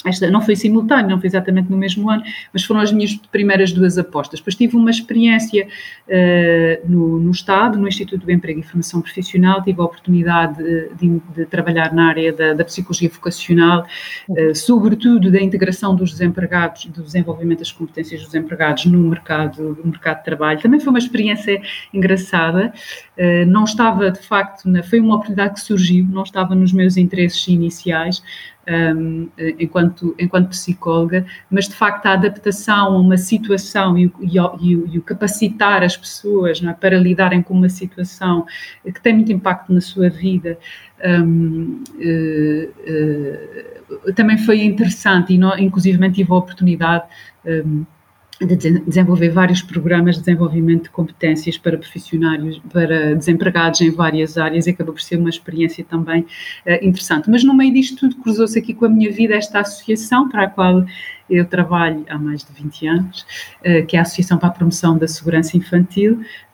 esta 0.04 0.30
não 0.30 0.40
foi 0.40 0.54
simultâneo, 0.54 1.10
não 1.10 1.18
foi 1.18 1.26
exatamente 1.26 1.70
no 1.70 1.76
mesmo 1.76 2.08
ano, 2.08 2.22
mas 2.52 2.62
foram 2.62 2.80
as 2.80 2.92
minhas 2.92 3.16
primeiras 3.32 3.72
duas 3.72 3.98
apostas. 3.98 4.38
Depois 4.38 4.54
tive 4.54 4.76
uma 4.76 4.90
experiência 4.90 5.66
uh, 5.66 6.88
no, 6.88 7.18
no, 7.18 7.30
Estado, 7.32 7.76
no 7.76 7.88
Instituto 7.88 8.24
do 8.24 8.30
Emprego 8.30 8.60
e 8.60 8.62
Formação 8.62 9.02
Profissional, 9.02 9.62
tive 9.62 9.80
a 9.80 9.84
oportunidade 9.84 10.62
de, 10.62 10.94
de, 10.94 11.20
de 11.34 11.46
trabalhar 11.46 11.92
na 11.92 12.08
área 12.08 12.32
da, 12.32 12.52
da 12.52 12.64
psicologia 12.64 13.08
vocacional, 13.08 13.86
uh, 14.28 14.54
sobretudo 14.54 15.32
da 15.32 15.40
integração 15.40 15.96
dos 15.96 16.12
desempregados, 16.12 16.86
do 16.86 17.02
desenvolvimento 17.02 17.58
das 17.58 17.72
competências 17.72 18.22
dos 18.22 18.34
empregados 18.34 18.86
no 18.86 18.98
mercado, 19.00 19.78
no 19.82 19.90
mercado 19.90 20.18
de 20.18 20.24
trabalho. 20.24 20.60
Também 20.60 20.78
foi 20.78 20.90
uma 20.90 20.98
experiência 21.00 21.60
engraçada, 21.92 22.72
não 23.46 23.64
estava 23.64 24.10
de 24.10 24.20
facto, 24.20 24.68
na, 24.68 24.82
foi 24.82 25.00
uma 25.00 25.16
oportunidade 25.16 25.54
que 25.54 25.60
surgiu, 25.60 26.06
não 26.06 26.22
estava 26.22 26.54
nos 26.54 26.72
meus 26.72 26.96
interesses 26.96 27.48
iniciais, 27.48 28.22
um, 28.68 29.28
enquanto, 29.58 30.14
enquanto 30.18 30.50
psicóloga, 30.50 31.24
mas 31.50 31.68
de 31.68 31.74
facto 31.74 32.06
a 32.06 32.12
adaptação 32.12 32.94
a 32.94 32.98
uma 32.98 33.16
situação 33.16 33.98
e 33.98 34.12
e 34.20 34.36
e 34.36 34.98
o 34.98 35.02
capacitar 35.02 35.82
as 35.82 35.96
pessoas 35.96 36.62
é, 36.62 36.72
para 36.74 36.98
lidarem 36.98 37.42
com 37.42 37.54
uma 37.54 37.68
situação 37.68 38.46
que 38.84 39.00
tem 39.00 39.14
muito 39.14 39.32
impacto 39.32 39.72
na 39.72 39.80
sua 39.80 40.08
vida. 40.10 40.58
Um, 41.04 41.82
uh, 41.96 42.68
uh, 44.06 44.12
também 44.14 44.36
foi 44.36 44.62
interessante 44.64 45.32
e, 45.32 45.64
inclusive, 45.64 45.98
tive 46.10 46.30
a 46.30 46.36
oportunidade 46.36 47.04
um, 47.46 47.86
de 48.40 48.80
desenvolver 48.80 49.30
vários 49.30 49.62
programas 49.62 50.16
de 50.16 50.22
desenvolvimento 50.22 50.84
de 50.84 50.90
competências 50.90 51.58
para 51.58 51.76
profissionários, 51.76 52.60
para 52.72 53.14
desempregados 53.16 53.80
em 53.80 53.90
várias 53.90 54.38
áreas 54.38 54.66
e 54.66 54.70
acabou 54.70 54.94
por 54.94 55.02
ser 55.02 55.16
uma 55.16 55.28
experiência 55.28 55.84
também 55.84 56.22
uh, 56.22 56.26
interessante. 56.82 57.28
Mas 57.28 57.42
no 57.42 57.54
meio 57.54 57.72
disto 57.72 57.96
tudo 57.96 58.16
cruzou-se 58.22 58.58
aqui 58.58 58.74
com 58.74 58.84
a 58.84 58.88
minha 58.88 59.10
vida 59.10 59.34
esta 59.34 59.60
associação 59.60 60.28
para 60.28 60.44
a 60.44 60.48
qual 60.48 60.84
eu 61.28 61.44
trabalho 61.44 62.04
há 62.08 62.18
mais 62.18 62.44
de 62.44 62.52
20 62.52 62.86
anos, 62.86 63.26
uh, 63.60 63.84
que 63.86 63.96
é 63.96 63.98
a 63.98 64.02
Associação 64.02 64.38
para 64.38 64.48
a 64.48 64.52
Promoção 64.52 64.96
da 64.96 65.08
Segurança 65.08 65.56
Infantil, 65.56 66.20
eh, 66.20 66.47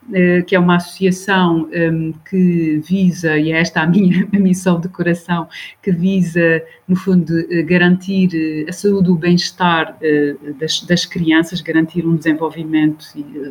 que 0.46 0.54
é 0.54 0.58
uma 0.58 0.76
associação 0.76 1.68
um, 1.72 2.12
que 2.28 2.78
visa, 2.84 3.38
e 3.38 3.52
é 3.52 3.60
esta 3.60 3.80
a 3.80 3.86
minha 3.86 4.26
missão 4.32 4.78
de 4.78 4.88
coração, 4.88 5.48
que 5.82 5.90
visa, 5.90 6.62
no 6.86 6.94
fundo, 6.94 7.32
eh, 7.50 7.62
garantir 7.62 8.28
eh, 8.34 8.68
a 8.68 8.72
saúde 8.72 9.10
o 9.10 9.14
bem-estar 9.14 9.96
das, 10.58 10.82
das, 10.82 11.06
crianças, 11.06 11.60
garantir 11.60 12.06
um 12.06 12.16
desenvolvimento 12.16 13.06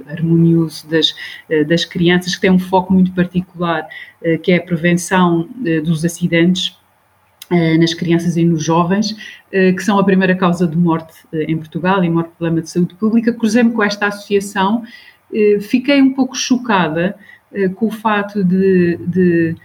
harmonioso 0.07 0.87
das, 0.87 1.15
das 1.67 1.85
crianças, 1.85 2.35
que 2.35 2.41
tem 2.41 2.51
um 2.51 2.59
foco 2.59 2.93
muito 2.93 3.11
particular, 3.13 3.87
que 4.43 4.51
é 4.51 4.57
a 4.57 4.61
prevenção 4.61 5.47
dos 5.83 6.05
acidentes 6.05 6.77
nas 7.79 7.93
crianças 7.93 8.37
e 8.37 8.43
nos 8.43 8.63
jovens, 8.63 9.15
que 9.51 9.79
são 9.79 9.99
a 9.99 10.03
primeira 10.03 10.35
causa 10.35 10.67
de 10.67 10.77
morte 10.77 11.13
em 11.33 11.57
Portugal 11.57 12.03
e 12.03 12.09
maior 12.09 12.29
problema 12.29 12.61
de 12.61 12.69
saúde 12.69 12.95
pública. 12.95 13.33
Cruzei-me 13.33 13.71
com 13.71 13.83
esta 13.83 14.07
associação 14.07 14.83
eh, 14.83 14.87
fiquei 15.61 16.01
um 16.01 16.13
pouco 16.13 16.35
chocada 16.35 17.15
eh, 17.53 17.69
com 17.69 17.85
o 17.87 17.91
fato 17.91 18.43
de, 18.43 18.97
de, 18.97 19.55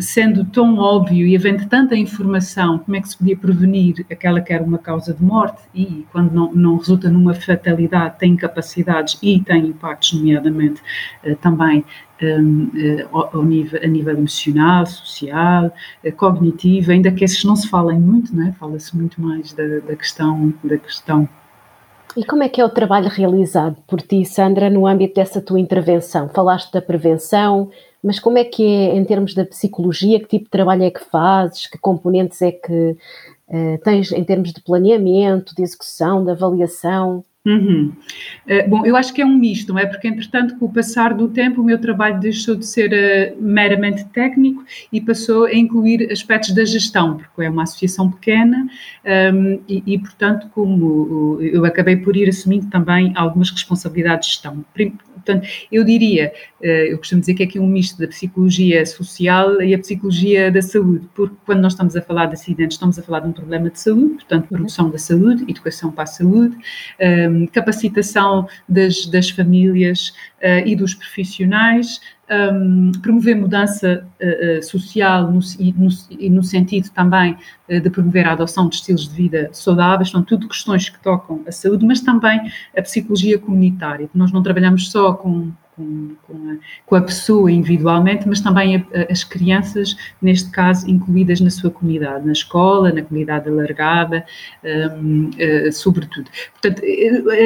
sendo 0.00 0.44
tão 0.44 0.78
óbvio 0.78 1.26
e 1.26 1.36
havendo 1.36 1.66
tanta 1.68 1.96
informação, 1.96 2.78
como 2.78 2.96
é 2.96 3.00
que 3.00 3.08
se 3.08 3.18
podia 3.18 3.36
prevenir 3.36 4.06
aquela 4.10 4.40
que 4.40 4.52
era 4.52 4.62
uma 4.62 4.78
causa 4.78 5.12
de 5.12 5.22
morte 5.22 5.62
e 5.74 6.06
quando 6.12 6.32
não, 6.32 6.52
não 6.52 6.76
resulta 6.76 7.10
numa 7.10 7.34
fatalidade 7.34 8.18
tem 8.18 8.36
capacidades 8.36 9.18
e 9.22 9.40
tem 9.40 9.66
impactos, 9.66 10.12
nomeadamente 10.12 10.80
eh, 11.24 11.34
também 11.34 11.84
um, 12.22 12.70
ao 13.12 13.44
nível, 13.44 13.80
a 13.82 13.86
nível 13.86 14.16
emocional, 14.16 14.86
social, 14.86 15.70
cognitivo, 16.16 16.92
ainda 16.92 17.10
que 17.12 17.24
esses 17.24 17.44
não 17.44 17.54
se 17.54 17.68
falem 17.68 18.00
muito, 18.00 18.40
é? 18.40 18.52
fala-se 18.52 18.96
muito 18.96 19.20
mais 19.20 19.52
da, 19.52 19.80
da, 19.80 19.96
questão, 19.96 20.54
da 20.64 20.78
questão 20.78 21.28
e 22.16 22.24
como 22.24 22.42
é 22.42 22.48
que 22.48 22.60
é 22.60 22.64
o 22.64 22.70
trabalho 22.70 23.08
realizado 23.08 23.76
por 23.86 24.00
ti, 24.00 24.24
Sandra, 24.24 24.70
no 24.70 24.86
âmbito 24.86 25.16
dessa 25.16 25.40
tua 25.40 25.60
intervenção? 25.60 26.28
Falaste 26.28 26.72
da 26.72 26.80
prevenção, 26.80 27.70
mas 28.02 28.18
como 28.18 28.38
é 28.38 28.44
que 28.44 28.64
é 28.64 28.96
em 28.96 29.04
termos 29.04 29.34
da 29.34 29.44
psicologia? 29.44 30.18
Que 30.18 30.26
tipo 30.26 30.44
de 30.44 30.50
trabalho 30.50 30.84
é 30.84 30.90
que 30.90 31.04
fazes? 31.04 31.66
Que 31.66 31.76
componentes 31.76 32.40
é 32.40 32.52
que 32.52 32.96
uh, 33.48 33.78
tens 33.84 34.12
em 34.12 34.24
termos 34.24 34.52
de 34.52 34.62
planeamento, 34.62 35.54
de 35.54 35.62
execução, 35.62 36.24
de 36.24 36.30
avaliação? 36.30 37.24
Uhum. 37.46 37.92
Uh, 38.44 38.68
bom, 38.68 38.84
eu 38.84 38.96
acho 38.96 39.14
que 39.14 39.22
é 39.22 39.24
um 39.24 39.38
misto, 39.38 39.72
não 39.72 39.78
é? 39.78 39.86
Porque, 39.86 40.08
entretanto, 40.08 40.58
com 40.58 40.66
o 40.66 40.72
passar 40.72 41.14
do 41.14 41.28
tempo, 41.28 41.60
o 41.60 41.64
meu 41.64 41.80
trabalho 41.80 42.18
deixou 42.18 42.56
de 42.56 42.66
ser 42.66 42.90
uh, 42.92 43.40
meramente 43.40 44.04
técnico 44.06 44.64
e 44.92 45.00
passou 45.00 45.44
a 45.44 45.54
incluir 45.54 46.10
aspectos 46.10 46.52
da 46.52 46.64
gestão, 46.64 47.18
porque 47.18 47.42
é 47.44 47.48
uma 47.48 47.62
associação 47.62 48.10
pequena 48.10 48.68
um, 49.32 49.60
e, 49.68 49.82
e, 49.86 49.98
portanto, 49.98 50.48
como 50.52 51.38
eu 51.40 51.64
acabei 51.64 51.96
por 51.96 52.16
ir 52.16 52.28
assumindo 52.28 52.66
também 52.66 53.12
algumas 53.14 53.50
responsabilidades 53.50 54.26
de 54.26 54.32
gestão. 54.34 54.64
Portanto, 55.26 55.48
eu 55.72 55.82
diria, 55.82 56.32
eh, 56.62 56.92
eu 56.92 56.98
costumo 56.98 57.20
dizer 57.20 57.34
que 57.34 57.42
é 57.42 57.46
aqui 57.46 57.58
um 57.58 57.66
misto 57.66 57.98
da 57.98 58.06
psicologia 58.06 58.86
social 58.86 59.60
e 59.60 59.74
a 59.74 59.78
psicologia 59.78 60.52
da 60.52 60.62
saúde, 60.62 61.08
porque 61.14 61.34
quando 61.44 61.60
nós 61.60 61.72
estamos 61.72 61.96
a 61.96 62.02
falar 62.02 62.26
de 62.26 62.34
acidentes, 62.34 62.76
estamos 62.76 62.96
a 62.96 63.02
falar 63.02 63.20
de 63.20 63.28
um 63.28 63.32
problema 63.32 63.68
de 63.68 63.80
saúde, 63.80 64.14
portanto, 64.14 64.42
uhum. 64.42 64.58
produção 64.58 64.88
da 64.88 64.98
saúde, 64.98 65.44
educação 65.48 65.90
para 65.90 66.04
a 66.04 66.06
saúde, 66.06 66.56
ehm, 67.42 67.46
capacitação 67.46 68.48
das, 68.68 69.06
das 69.06 69.30
famílias 69.30 70.12
eh, 70.40 70.68
e 70.68 70.76
dos 70.76 70.94
profissionais, 70.94 72.00
um, 72.30 72.92
promover 73.00 73.36
mudança 73.36 74.06
uh, 74.20 74.62
social 74.62 75.30
no, 75.30 75.40
e, 75.58 75.72
no, 75.72 75.88
e, 76.10 76.28
no, 76.28 76.42
sentido 76.42 76.90
também 76.90 77.36
uh, 77.68 77.80
de 77.80 77.88
promover 77.88 78.26
a 78.26 78.32
adoção 78.32 78.68
de 78.68 78.76
estilos 78.76 79.08
de 79.08 79.14
vida 79.14 79.48
saudáveis, 79.52 80.10
são 80.10 80.22
tudo 80.22 80.48
questões 80.48 80.88
que 80.88 81.00
tocam 81.00 81.42
a 81.46 81.52
saúde, 81.52 81.86
mas 81.86 82.00
também 82.00 82.40
a 82.76 82.82
psicologia 82.82 83.38
comunitária. 83.38 84.10
Nós 84.14 84.32
não 84.32 84.42
trabalhamos 84.42 84.90
só 84.90 85.14
com, 85.14 85.52
com, 85.76 86.16
com, 86.26 86.50
a, 86.50 86.56
com 86.86 86.96
a, 86.96 87.02
pessoa 87.02 87.52
individualmente, 87.52 88.26
mas 88.26 88.40
também 88.40 88.76
a, 88.76 88.78
a, 88.78 89.12
as 89.12 89.22
crianças, 89.22 89.96
neste 90.20 90.50
caso, 90.50 90.90
incluídas 90.90 91.40
na 91.40 91.50
sua 91.50 91.70
comunidade, 91.70 92.26
na 92.26 92.32
escola, 92.32 92.90
na 92.90 93.02
comunidade 93.02 93.48
alargada, 93.48 94.24
um, 94.64 95.28
uh, 95.28 95.72
sobretudo. 95.72 96.30
Portanto, 96.52 96.82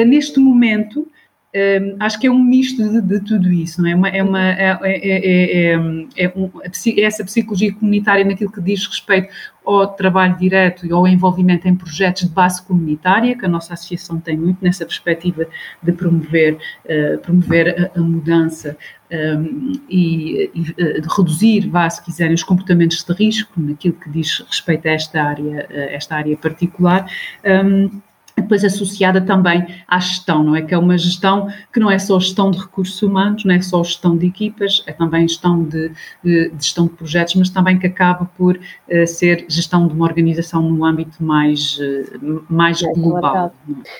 neste 0.07 0.39
momento, 0.39 1.07
um, 1.53 1.97
acho 1.99 2.17
que 2.17 2.27
é 2.27 2.31
um 2.31 2.41
misto 2.41 2.81
de, 2.81 3.01
de, 3.01 3.19
tudo 3.25 3.51
isso, 3.51 3.81
não 3.81 3.89
é? 3.89 3.95
Uma, 3.95 4.07
é, 4.07 4.23
uma, 4.23 4.41
é, 4.41 4.79
é, 4.83 5.73
é, 5.73 6.33
um, 6.33 6.49
essa 6.97 7.25
psicologia 7.25 7.73
comunitária 7.73 8.23
naquilo 8.23 8.49
que 8.49 8.61
diz 8.61 8.85
respeito 8.87 9.33
ao 9.65 9.85
trabalho 9.87 10.37
direto 10.37 10.85
e 10.85 10.91
ao 10.93 11.05
envolvimento 11.05 11.67
em 11.67 11.75
projetos 11.75 12.23
de 12.23 12.29
base 12.29 12.65
comunitária, 12.65 13.37
que 13.37 13.45
a 13.45 13.49
nossa 13.49 13.73
associação 13.73 14.17
tem 14.19 14.37
muito 14.37 14.63
nessa 14.63 14.85
perspectiva 14.85 15.45
de 15.83 15.91
promover, 15.91 16.57
uh, 16.85 17.17
promover 17.19 17.91
a, 17.93 17.99
a 17.99 18.01
mudança 18.01 18.77
um, 19.11 19.73
e, 19.89 20.49
e, 20.55 20.73
reduzir, 21.17 21.67
vá, 21.67 21.89
se 21.89 22.01
quiserem, 22.01 22.33
os 22.33 22.43
comportamentos 22.43 23.03
de 23.03 23.13
risco, 23.13 23.51
naquilo 23.61 23.95
que 23.95 24.09
diz 24.09 24.39
respeito 24.39 24.87
a 24.87 24.91
esta 24.91 25.21
área, 25.21 25.67
a 25.69 25.93
esta 25.93 26.15
área 26.15 26.37
particular. 26.37 27.05
Um, 27.45 28.01
depois 28.41 28.63
associada 28.63 29.21
também 29.21 29.65
à 29.87 29.99
gestão, 29.99 30.43
não 30.43 30.55
é? 30.55 30.61
Que 30.61 30.73
é 30.73 30.77
uma 30.77 30.97
gestão 30.97 31.47
que 31.71 31.79
não 31.79 31.89
é 31.89 31.97
só 31.99 32.19
gestão 32.19 32.51
de 32.51 32.59
recursos 32.59 33.01
humanos, 33.01 33.45
não 33.45 33.53
é 33.53 33.61
só 33.61 33.83
gestão 33.83 34.17
de 34.17 34.27
equipas, 34.27 34.83
é 34.87 34.93
também 34.93 35.27
gestão 35.27 35.63
de, 35.63 35.91
de, 36.23 36.51
gestão 36.59 36.85
de 36.87 36.93
projetos, 36.93 37.35
mas 37.35 37.49
também 37.49 37.77
que 37.79 37.87
acaba 37.87 38.29
por 38.37 38.57
uh, 38.57 39.07
ser 39.07 39.45
gestão 39.47 39.87
de 39.87 39.93
uma 39.93 40.05
organização 40.05 40.61
no 40.61 40.83
âmbito 40.85 41.23
mais, 41.23 41.77
uh, 41.79 42.43
mais 42.49 42.81
é, 42.81 42.91
global. 42.93 43.53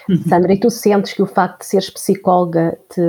É? 0.10 0.16
Sandra, 0.28 0.54
e 0.54 0.60
tu 0.60 0.70
sentes 0.70 1.14
que 1.14 1.22
o 1.22 1.28
facto 1.28 1.60
de 1.60 1.66
seres 1.66 1.90
psicóloga 1.90 2.78
te, 2.90 3.02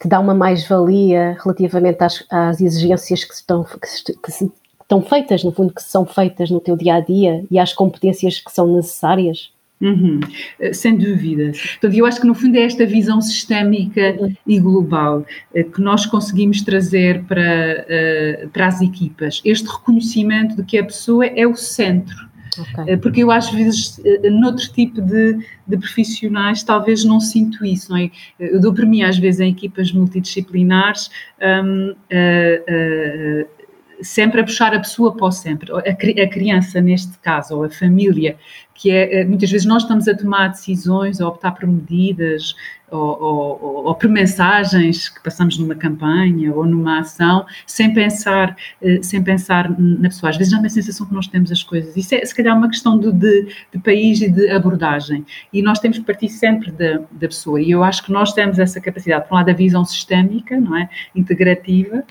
te 0.00 0.08
dá 0.08 0.20
uma 0.20 0.34
mais-valia 0.34 1.36
relativamente 1.42 2.02
às, 2.02 2.24
às, 2.30 2.60
exigências 2.60 3.24
que 3.24 3.34
estão, 3.34 3.64
que, 3.64 3.78
que 3.78 4.32
se, 4.32 4.52
estão 4.92 5.00
feitas, 5.00 5.42
no 5.42 5.52
fundo, 5.52 5.72
que 5.72 5.82
são 5.82 6.04
feitas 6.04 6.50
no 6.50 6.60
teu 6.60 6.76
dia 6.76 6.96
a 6.96 7.00
dia 7.00 7.44
e 7.50 7.58
às 7.58 7.72
competências 7.72 8.38
que 8.38 8.52
são 8.52 8.66
necessárias? 8.66 9.52
Uhum. 9.82 10.20
Eh, 10.60 10.72
sem 10.72 10.96
dúvida. 10.96 11.50
Portanto, 11.50 11.94
eu 11.94 12.06
acho 12.06 12.20
que 12.20 12.26
no 12.26 12.34
fundo 12.34 12.56
é 12.56 12.62
esta 12.62 12.86
visão 12.86 13.20
sistémica 13.20 14.16
uhum. 14.20 14.32
e 14.46 14.60
global 14.60 15.26
eh, 15.52 15.64
que 15.64 15.80
nós 15.80 16.06
conseguimos 16.06 16.62
trazer 16.62 17.24
para, 17.24 17.84
uh, 18.44 18.48
para 18.50 18.68
as 18.68 18.80
equipas. 18.80 19.42
Este 19.44 19.68
reconhecimento 19.68 20.54
de 20.54 20.62
que 20.62 20.78
a 20.78 20.84
pessoa 20.84 21.26
é 21.26 21.44
o 21.46 21.56
centro. 21.56 22.30
Okay. 22.58 22.98
Porque 22.98 23.22
eu 23.22 23.30
às 23.30 23.50
vezes, 23.50 23.98
noutro 24.30 24.70
tipo 24.72 25.00
de, 25.00 25.38
de, 25.66 25.78
profissionais, 25.78 26.62
talvez 26.62 27.02
não 27.02 27.18
sinto 27.18 27.64
isso, 27.64 27.90
não 27.90 27.96
é? 27.96 28.10
Eu 28.38 28.60
dou 28.60 28.74
para 28.74 28.84
mim 28.84 29.02
às 29.02 29.18
vezes 29.18 29.40
em 29.40 29.50
equipas 29.50 29.90
multidisciplinares 29.90 31.10
um, 31.40 31.92
uh, 31.92 31.94
uh, 31.94 33.48
sempre 34.02 34.40
a 34.40 34.44
puxar 34.44 34.74
a 34.74 34.80
pessoa 34.80 35.14
para 35.14 35.26
o 35.26 35.28
a, 35.78 36.28
criança 36.28 36.80
neste 36.80 37.18
caso, 37.18 37.56
ou 37.56 37.64
a 37.64 37.70
família, 37.70 38.36
que 38.74 38.90
é, 38.90 39.20
eh, 39.20 39.24
muitas 39.24 39.50
vezes 39.50 39.66
nós 39.66 39.82
estamos 39.82 40.08
a 40.08 40.16
tomar 40.16 40.48
decisões, 40.48 41.20
a 41.20 41.28
optar 41.28 41.52
por 41.52 41.66
medidas, 41.66 42.54
ou, 42.92 43.22
ou, 43.22 43.84
ou 43.86 43.94
por 43.94 44.08
mensagens 44.08 45.08
que 45.08 45.22
passamos 45.22 45.56
numa 45.58 45.74
campanha 45.74 46.52
ou 46.54 46.66
numa 46.66 47.00
ação, 47.00 47.46
sem 47.66 47.92
pensar, 47.94 48.54
eh, 48.82 49.00
sem 49.02 49.22
pensar 49.22 49.70
na 49.78 50.08
pessoa. 50.08 50.30
Às 50.30 50.36
vezes 50.36 50.52
é 50.52 50.56
uma 50.56 50.68
sensação 50.68 51.06
que 51.06 51.14
nós 51.14 51.26
temos 51.26 51.50
as 51.50 51.62
coisas. 51.62 51.96
Isso 51.96 52.14
é, 52.14 52.24
se 52.24 52.34
calhar, 52.34 52.56
uma 52.56 52.68
questão 52.68 52.98
de, 52.98 53.10
de, 53.12 53.54
de 53.72 53.78
país 53.78 54.20
e 54.20 54.28
de 54.28 54.50
abordagem. 54.50 55.24
E 55.52 55.62
nós 55.62 55.78
temos 55.78 55.98
que 55.98 56.04
partir 56.04 56.28
sempre 56.28 56.70
da, 56.70 56.98
da 57.10 57.28
pessoa. 57.28 57.60
E 57.60 57.70
eu 57.70 57.82
acho 57.82 58.04
que 58.04 58.12
nós 58.12 58.32
temos 58.32 58.58
essa 58.58 58.80
capacidade, 58.80 59.26
por 59.26 59.34
um 59.34 59.38
lado, 59.38 59.50
a 59.50 59.54
visão 59.54 59.84
sistémica, 59.84 60.60
não 60.60 60.76
é? 60.76 60.88
Integrativa, 61.14 62.04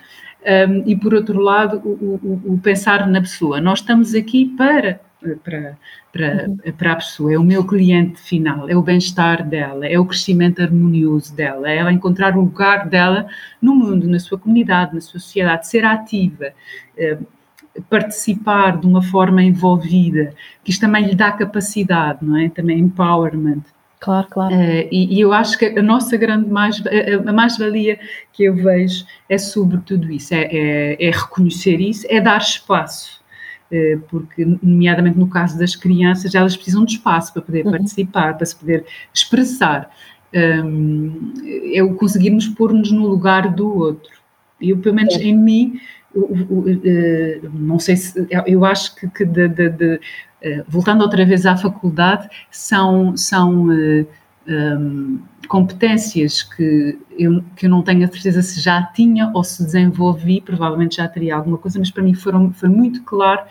um, 0.45 0.83
e 0.89 0.95
por 0.95 1.13
outro 1.13 1.39
lado 1.39 1.77
o, 1.83 2.19
o, 2.23 2.53
o, 2.53 2.59
pensar 2.59 3.07
na 3.07 3.21
pessoa. 3.21 3.61
Nós 3.61 3.79
estamos 3.79 4.15
aqui 4.15 4.47
para, 4.57 4.99
para, 5.43 5.77
para, 6.11 6.47
uhum. 6.47 6.57
para 6.77 6.91
a 6.93 6.95
pessoa, 6.95 7.33
é 7.33 7.37
o 7.37 7.43
meu 7.43 7.63
cliente 7.65 8.19
final, 8.19 8.69
é 8.69 8.75
o 8.75 8.81
bem-estar 8.81 9.47
dela, 9.47 9.85
é 9.87 9.99
o 9.99 10.05
crescimento 10.05 10.61
harmonioso 10.61 11.35
dela, 11.35 11.69
é 11.69 11.77
ela 11.77 11.93
encontrar 11.93 12.35
o 12.35 12.41
lugar 12.41 12.87
dela 12.89 13.27
no 13.61 13.75
mundo, 13.75 14.07
na 14.07 14.19
sua 14.19 14.37
comunidade, 14.37 14.95
na 14.95 15.01
sua 15.01 15.19
sociedade, 15.19 15.67
ser 15.67 15.85
ativa. 15.85 16.53
participar 17.89 18.79
de 18.79 18.87
uma 18.87 19.01
forma 19.01 19.41
envolvida, 19.41 20.33
que 20.63 20.71
isto 20.71 20.81
também 20.81 21.05
lhe 21.05 21.15
dá 21.15 21.31
capacidade, 21.31 22.19
não 22.21 22.37
é? 22.37 22.49
Também 22.49 22.79
empowerment. 22.79 23.63
Claro, 24.01 24.27
claro. 24.31 24.55
Uh, 24.55 24.87
e, 24.91 25.15
e, 25.15 25.21
eu 25.21 25.31
acho 25.31 25.55
que 25.59 25.65
a 25.65 25.81
nossa 25.81 26.17
grande 26.17 26.49
mais 26.49 26.81
a 27.27 27.31
mais-valia 27.31 27.99
que 28.33 28.43
eu 28.43 28.55
vejo 28.55 29.05
é 29.29 29.37
sobre 29.37 29.77
tudo 29.77 30.11
isso, 30.11 30.33
é, 30.33 30.41
é, 30.51 31.07
é 31.07 31.11
reconhecer 31.11 31.79
isso, 31.79 32.07
é 32.09 32.19
dar 32.19 32.39
espaço, 32.39 33.21
uh, 33.71 33.99
porque, 34.09 34.43
nomeadamente 34.43 35.19
no 35.19 35.29
caso 35.29 35.57
das 35.59 35.75
crianças, 35.75 36.33
elas 36.33 36.55
precisam 36.55 36.83
de 36.83 36.93
espaço 36.93 37.31
para 37.31 37.43
poder 37.43 37.63
uhum. 37.63 37.73
participar, 37.73 38.35
para 38.35 38.45
se 38.47 38.55
poder 38.55 38.85
expressar. 39.13 39.91
um, 40.33 41.33
é 41.71 41.83
o 41.83 41.93
conseguirmos 41.93 42.47
pôr-nos 42.47 42.91
no 42.91 43.05
lugar 43.05 43.53
do 43.53 43.71
outro. 43.71 44.19
Eu, 44.59 44.79
pelo 44.79 44.95
menos 44.95 45.13
é. 45.13 45.23
em 45.25 45.37
mim, 45.37 45.79
eu, 46.15 46.27
não 47.53 47.77
sei 47.77 47.97
se, 47.97 48.27
eu 48.47 48.65
acho 48.65 48.95
que, 48.95 49.07
que 49.07 49.25
de, 49.25 49.47
de, 49.47 49.69
de, 49.69 49.99
voltando 50.67 51.01
outra 51.01 51.25
vez 51.25 51.45
à 51.45 51.55
faculdade, 51.55 52.29
são, 52.49 53.15
são 53.15 53.67
um, 54.47 55.19
competências 55.47 56.43
que 56.43 56.97
eu, 57.17 57.43
que 57.55 57.65
eu 57.65 57.69
não 57.69 57.81
tenho 57.81 58.03
a 58.03 58.07
certeza 58.07 58.41
se 58.41 58.59
já 58.59 58.83
tinha 58.83 59.31
ou 59.33 59.43
se 59.43 59.63
desenvolvi, 59.63 60.41
provavelmente 60.41 60.97
já 60.97 61.07
teria 61.07 61.35
alguma 61.35 61.57
coisa, 61.57 61.79
mas 61.79 61.91
para 61.91 62.03
mim 62.03 62.13
foram, 62.13 62.51
foi 62.53 62.69
muito 62.69 63.03
claro 63.03 63.41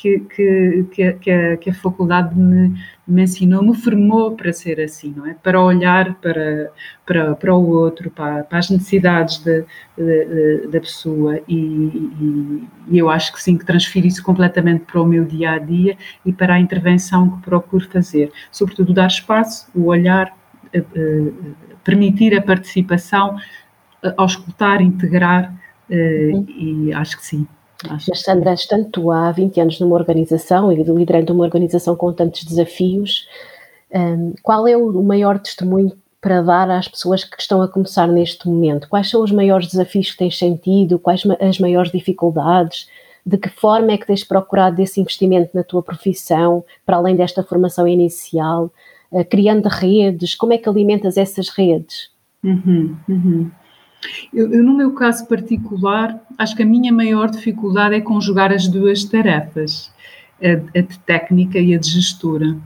que, 0.00 0.20
que, 0.20 0.84
que, 1.20 1.30
a, 1.30 1.56
que 1.58 1.70
a 1.70 1.74
faculdade 1.74 2.34
me, 2.34 2.74
me 3.06 3.22
ensinou, 3.22 3.62
me 3.62 3.74
formou 3.76 4.34
para 4.34 4.50
ser 4.50 4.80
assim, 4.80 5.12
não 5.14 5.26
é? 5.26 5.34
Para 5.34 5.60
olhar 5.60 6.14
para, 6.14 6.72
para, 7.04 7.34
para 7.34 7.54
o 7.54 7.68
outro, 7.68 8.10
para, 8.10 8.42
para 8.44 8.58
as 8.58 8.70
necessidades 8.70 9.44
da, 9.44 9.58
da, 9.58 10.70
da 10.70 10.80
pessoa 10.80 11.40
e, 11.46 11.54
e, 11.54 12.68
e, 12.88 12.98
eu 12.98 13.10
acho 13.10 13.30
que 13.34 13.42
sim, 13.42 13.58
que 13.58 13.66
transfiro 13.66 14.06
isso 14.06 14.22
completamente 14.22 14.86
para 14.86 15.02
o 15.02 15.04
meu 15.04 15.24
dia 15.24 15.52
a 15.52 15.58
dia 15.58 15.98
e 16.24 16.32
para 16.32 16.54
a 16.54 16.60
intervenção 16.60 17.36
que 17.36 17.42
procuro 17.42 17.86
fazer. 17.90 18.32
Sobretudo 18.50 18.94
dar 18.94 19.08
espaço, 19.08 19.70
o 19.74 19.86
olhar, 19.88 20.34
permitir 21.84 22.36
a 22.36 22.42
participação, 22.42 23.36
ao 24.16 24.26
escutar, 24.26 24.80
integrar, 24.80 25.54
e 25.88 26.92
acho 26.92 27.16
que 27.16 27.26
sim. 27.26 27.46
Acho 27.88 28.10
Mas 28.10 28.20
Sandra, 28.20 28.52
estando 28.52 28.90
tu 28.90 29.10
há 29.10 29.32
20 29.32 29.60
anos 29.60 29.80
numa 29.80 29.96
organização 29.96 30.70
e 30.70 30.82
liderando 30.82 31.32
uma 31.32 31.44
organização 31.44 31.96
com 31.96 32.12
tantos 32.12 32.44
desafios, 32.44 33.26
um, 33.92 34.34
qual 34.42 34.68
é 34.68 34.76
o 34.76 35.02
maior 35.02 35.38
testemunho 35.38 35.92
para 36.20 36.42
dar 36.42 36.70
às 36.70 36.86
pessoas 36.86 37.24
que 37.24 37.40
estão 37.40 37.62
a 37.62 37.68
começar 37.68 38.06
neste 38.06 38.46
momento? 38.46 38.88
Quais 38.88 39.08
são 39.08 39.22
os 39.22 39.32
maiores 39.32 39.68
desafios 39.68 40.10
que 40.10 40.18
tens 40.18 40.38
sentido? 40.38 40.98
Quais 40.98 41.22
as 41.40 41.58
maiores 41.58 41.90
dificuldades? 41.90 42.88
De 43.24 43.38
que 43.38 43.48
forma 43.48 43.92
é 43.92 43.98
que 43.98 44.06
tens 44.06 44.24
procurado 44.24 44.80
esse 44.82 45.00
investimento 45.00 45.50
na 45.54 45.64
tua 45.64 45.82
profissão, 45.82 46.64
para 46.84 46.96
além 46.96 47.16
desta 47.16 47.42
formação 47.42 47.88
inicial? 47.88 48.70
Uh, 49.10 49.24
criando 49.24 49.66
redes? 49.66 50.34
Como 50.34 50.52
é 50.52 50.58
que 50.58 50.68
alimentas 50.68 51.16
essas 51.16 51.48
redes? 51.48 52.10
Uhum, 52.44 52.96
uhum. 53.08 53.50
Eu, 54.32 54.52
eu, 54.52 54.62
no 54.62 54.74
meu 54.74 54.92
caso 54.92 55.26
particular, 55.26 56.18
acho 56.38 56.56
que 56.56 56.62
a 56.62 56.66
minha 56.66 56.92
maior 56.92 57.30
dificuldade 57.30 57.94
é 57.94 58.00
conjugar 58.00 58.52
as 58.52 58.66
duas 58.66 59.04
tarefas, 59.04 59.92
a, 60.42 60.78
a 60.78 60.82
de 60.82 60.98
técnica 61.00 61.58
e 61.58 61.74
a 61.74 61.78
de 61.78 61.90
gestora, 61.90 62.56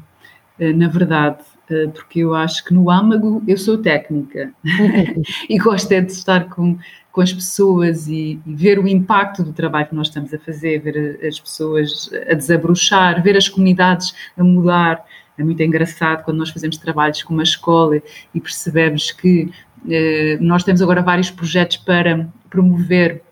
eh, 0.59 0.73
na 0.73 0.89
verdade, 0.89 1.43
eh, 1.69 1.89
porque 1.89 2.21
eu 2.21 2.35
acho 2.35 2.65
que 2.65 2.73
no 2.73 2.91
âmago 2.91 3.43
eu 3.49 3.59
sou 3.59 3.79
técnica 3.79 4.53
e 5.49 5.59
gosto 5.59 5.91
é 5.93 6.01
de 6.01 6.13
estar 6.13 6.49
com, 6.49 6.79
com 7.11 7.21
as 7.21 7.33
pessoas 7.33 8.07
e, 8.07 8.41
e, 8.47 8.55
ver 8.55 8.79
o 8.79 8.87
impacto 8.87 9.43
do 9.43 9.53
trabalho 9.53 9.89
que 9.89 9.95
nós 9.95 10.09
estamos 10.09 10.33
a 10.33 10.39
fazer, 10.39 10.79
ver 10.81 11.27
as 11.27 11.41
pessoas 11.41 12.11
a 12.31 12.35
desabrochar, 12.35 13.23
ver 13.23 13.37
as 13.37 13.49
comunidades 13.49 14.15
a 14.37 14.45
mudar. 14.45 15.05
É 15.37 15.45
muito 15.45 15.63
engraçado 15.63 16.25
quando 16.25 16.39
nós 16.39 16.51
fazemos 16.51 16.77
trabalhos 16.77 17.23
com 17.23 17.35
uma 17.35 17.43
escola 17.43 18.01
e 18.35 18.41
percebemos 18.41 19.11
que 19.11 19.51
eh, 19.89 20.39
nós 20.41 20.63
temos 20.63 20.81
agora 20.81 21.03
vários 21.03 21.31
projetos 21.31 21.77
para 21.77 22.29
promover 22.49 23.23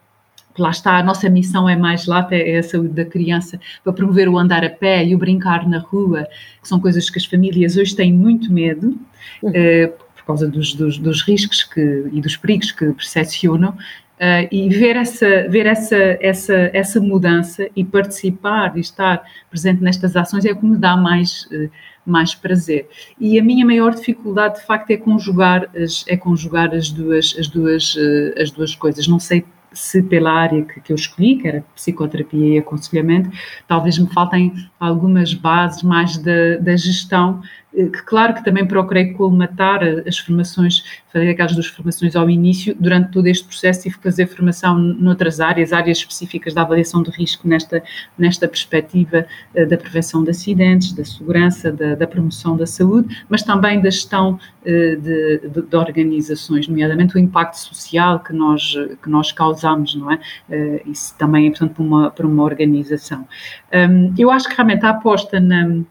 lá 0.59 0.71
está, 0.71 0.99
a 0.99 1.03
nossa 1.03 1.29
missão 1.29 1.69
é 1.69 1.77
mais 1.77 2.07
lá, 2.07 2.27
é 2.31 2.59
a 2.59 2.63
saúde 2.63 2.91
da 2.91 3.05
criança, 3.05 3.59
para 3.83 3.93
promover 3.93 4.29
o 4.29 4.39
andar 4.39 4.65
a 4.65 4.71
pé 4.71 5.05
e 5.05 5.15
o 5.15 5.19
brincar 5.19 5.67
na 5.69 5.79
rua, 5.79 6.27
que 6.61 6.69
são 6.69 6.79
coisas 6.81 7.09
que 7.09 7.19
as 7.19 7.25
famílias 7.25 7.77
hoje 7.77 7.95
têm 7.95 8.13
muito 8.13 8.53
medo, 8.53 8.99
uhum. 9.43 9.53
eh, 9.55 9.87
por 10.15 10.25
causa 10.27 10.47
dos, 10.47 10.75
dos, 10.75 10.99
dos, 10.99 11.23
riscos 11.23 11.65
que, 11.65 12.09
e 12.13 12.21
dos 12.21 12.37
perigos 12.37 12.71
que 12.71 12.87
percepcionam, 12.93 13.77
Uh, 14.21 14.47
e 14.53 14.69
ver 14.69 14.95
essa, 14.95 15.49
ver 15.49 15.67
essa, 15.67 15.97
essa, 16.21 16.71
essa 16.73 17.01
mudança 17.01 17.69
e 17.75 17.83
participar 17.83 18.77
e 18.77 18.81
estar 18.81 19.21
presente 19.51 19.83
nestas 19.83 20.15
ações 20.15 20.45
é 20.45 20.53
o 20.53 20.57
que 20.57 20.65
me 20.65 20.77
dá 20.77 20.97
mais, 20.97 21.49
uh, 21.51 21.69
mais 22.05 22.35
prazer. 22.35 22.89
E 23.19 23.39
a 23.39 23.43
minha 23.43 23.65
maior 23.65 23.95
dificuldade, 23.95 24.61
de 24.61 24.67
facto, 24.67 24.91
é 24.91 24.97
conjugar 24.97 25.71
as, 25.77 26.05
é 26.09 26.17
conjugar 26.17 26.75
as, 26.75 26.91
duas, 26.91 27.35
as, 27.39 27.49
duas, 27.49 27.95
uh, 27.95 28.41
as 28.41 28.51
duas 28.51 28.75
coisas. 28.75 29.07
Não 29.07 29.19
sei 29.19 29.45
se 29.73 30.03
pela 30.03 30.33
área 30.33 30.63
que, 30.65 30.81
que 30.81 30.93
eu 30.93 30.97
escolhi, 30.97 31.37
que 31.37 31.49
era 31.49 31.65
psicoterapia 31.75 32.57
e 32.57 32.59
aconselhamento, 32.59 33.31
talvez 33.67 33.99
me 33.99 34.07
faltem 34.13 34.53
algumas 34.79 35.33
bases 35.35 35.83
mais 35.83 36.19
da, 36.19 36.57
da 36.61 36.77
gestão 36.77 37.41
que 37.73 38.03
claro 38.03 38.35
que 38.35 38.45
também 38.45 38.67
procurei 38.67 39.13
colmatar 39.13 39.81
as 40.07 40.19
formações, 40.19 40.85
fazer 41.11 41.31
aquelas 41.31 41.55
duas 41.55 41.67
formações 41.67 42.15
ao 42.15 42.29
início, 42.29 42.77
durante 42.79 43.11
todo 43.11 43.27
este 43.27 43.45
processo 43.45 43.83
tive 43.83 43.97
que 43.97 44.03
fazer 44.03 44.27
formação 44.27 44.79
noutras 44.79 45.41
áreas, 45.41 45.73
áreas 45.73 45.99
específicas 45.99 46.53
da 46.53 46.63
avaliação 46.63 47.03
de 47.03 47.11
risco 47.11 47.49
nesta, 47.49 47.83
nesta 48.19 48.47
perspectiva 48.47 49.27
uh, 49.55 49.67
da 49.67 49.79
prevenção 49.79 50.23
de 50.23 50.31
acidentes, 50.31 50.93
da 50.93 51.05
segurança, 51.05 51.73
da, 51.73 51.95
da, 51.95 52.07
promoção 52.07 52.57
da 52.57 52.67
saúde, 52.67 53.25
mas 53.29 53.43
também 53.43 53.81
da 53.81 53.89
gestão 53.89 54.35
uh, 54.35 54.67
de, 54.67 55.39
de, 55.49 55.63
de, 55.63 55.77
organizações, 55.77 56.69
nomeadamente 56.69 57.17
o 57.17 57.19
impacto 57.19 57.55
social 57.55 58.21
que 58.21 58.35
nós, 58.35 58.75
que 59.03 59.09
nós 59.09 59.33
causamos, 59.33 59.95
não 59.95 60.11
é? 60.13 60.17
Uh, 60.49 60.91
isso 60.91 61.17
também 61.17 61.47
é, 61.47 61.51
portanto, 61.51 61.75
para 61.75 61.83
uma, 61.83 62.11
para 62.11 62.27
uma 62.27 62.43
organização. 62.43 63.27
Um, 63.73 64.13
eu 64.19 64.31
acho 64.31 64.47
que 64.49 64.55
realmente 64.55 64.85
a 64.85 64.91
aposta 64.91 65.41
na 65.41 65.83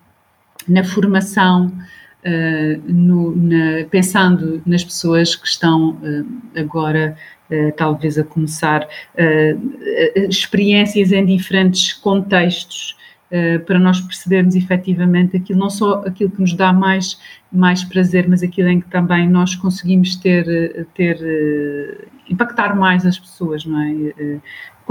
na 0.67 0.83
formação, 0.83 1.67
uh, 1.67 2.91
no, 2.91 3.35
na, 3.35 3.85
pensando 3.89 4.61
nas 4.65 4.83
pessoas 4.83 5.35
que 5.35 5.47
estão 5.47 5.91
uh, 5.91 6.59
agora 6.59 7.15
uh, 7.49 7.71
talvez 7.75 8.17
a 8.17 8.23
começar 8.23 8.87
experiências 10.29 11.11
em 11.11 11.25
diferentes 11.25 11.93
contextos. 11.93 12.95
para 13.65 13.79
nós 13.79 14.01
percebermos 14.01 14.55
efetivamente 14.55 15.37
aquilo, 15.37 15.57
não 15.57 15.69
só 15.69 16.03
aquilo 16.05 16.29
que 16.31 16.41
nos 16.41 16.53
dá 16.53 16.73
mais, 16.73 17.17
mais 17.49 17.81
prazer, 17.81 18.27
mas 18.27 18.43
aquilo 18.43 18.67
em 18.67 18.81
que 18.81 18.89
também 18.89 19.25
nós 19.29 19.55
conseguimos 19.55 20.17
ter, 20.17 20.85
ter 20.93 21.17
impactar 22.29 22.75
mais 22.75 23.05
as 23.05 23.17
pessoas, 23.17 23.63
não 23.65 23.79
é? 23.81 24.39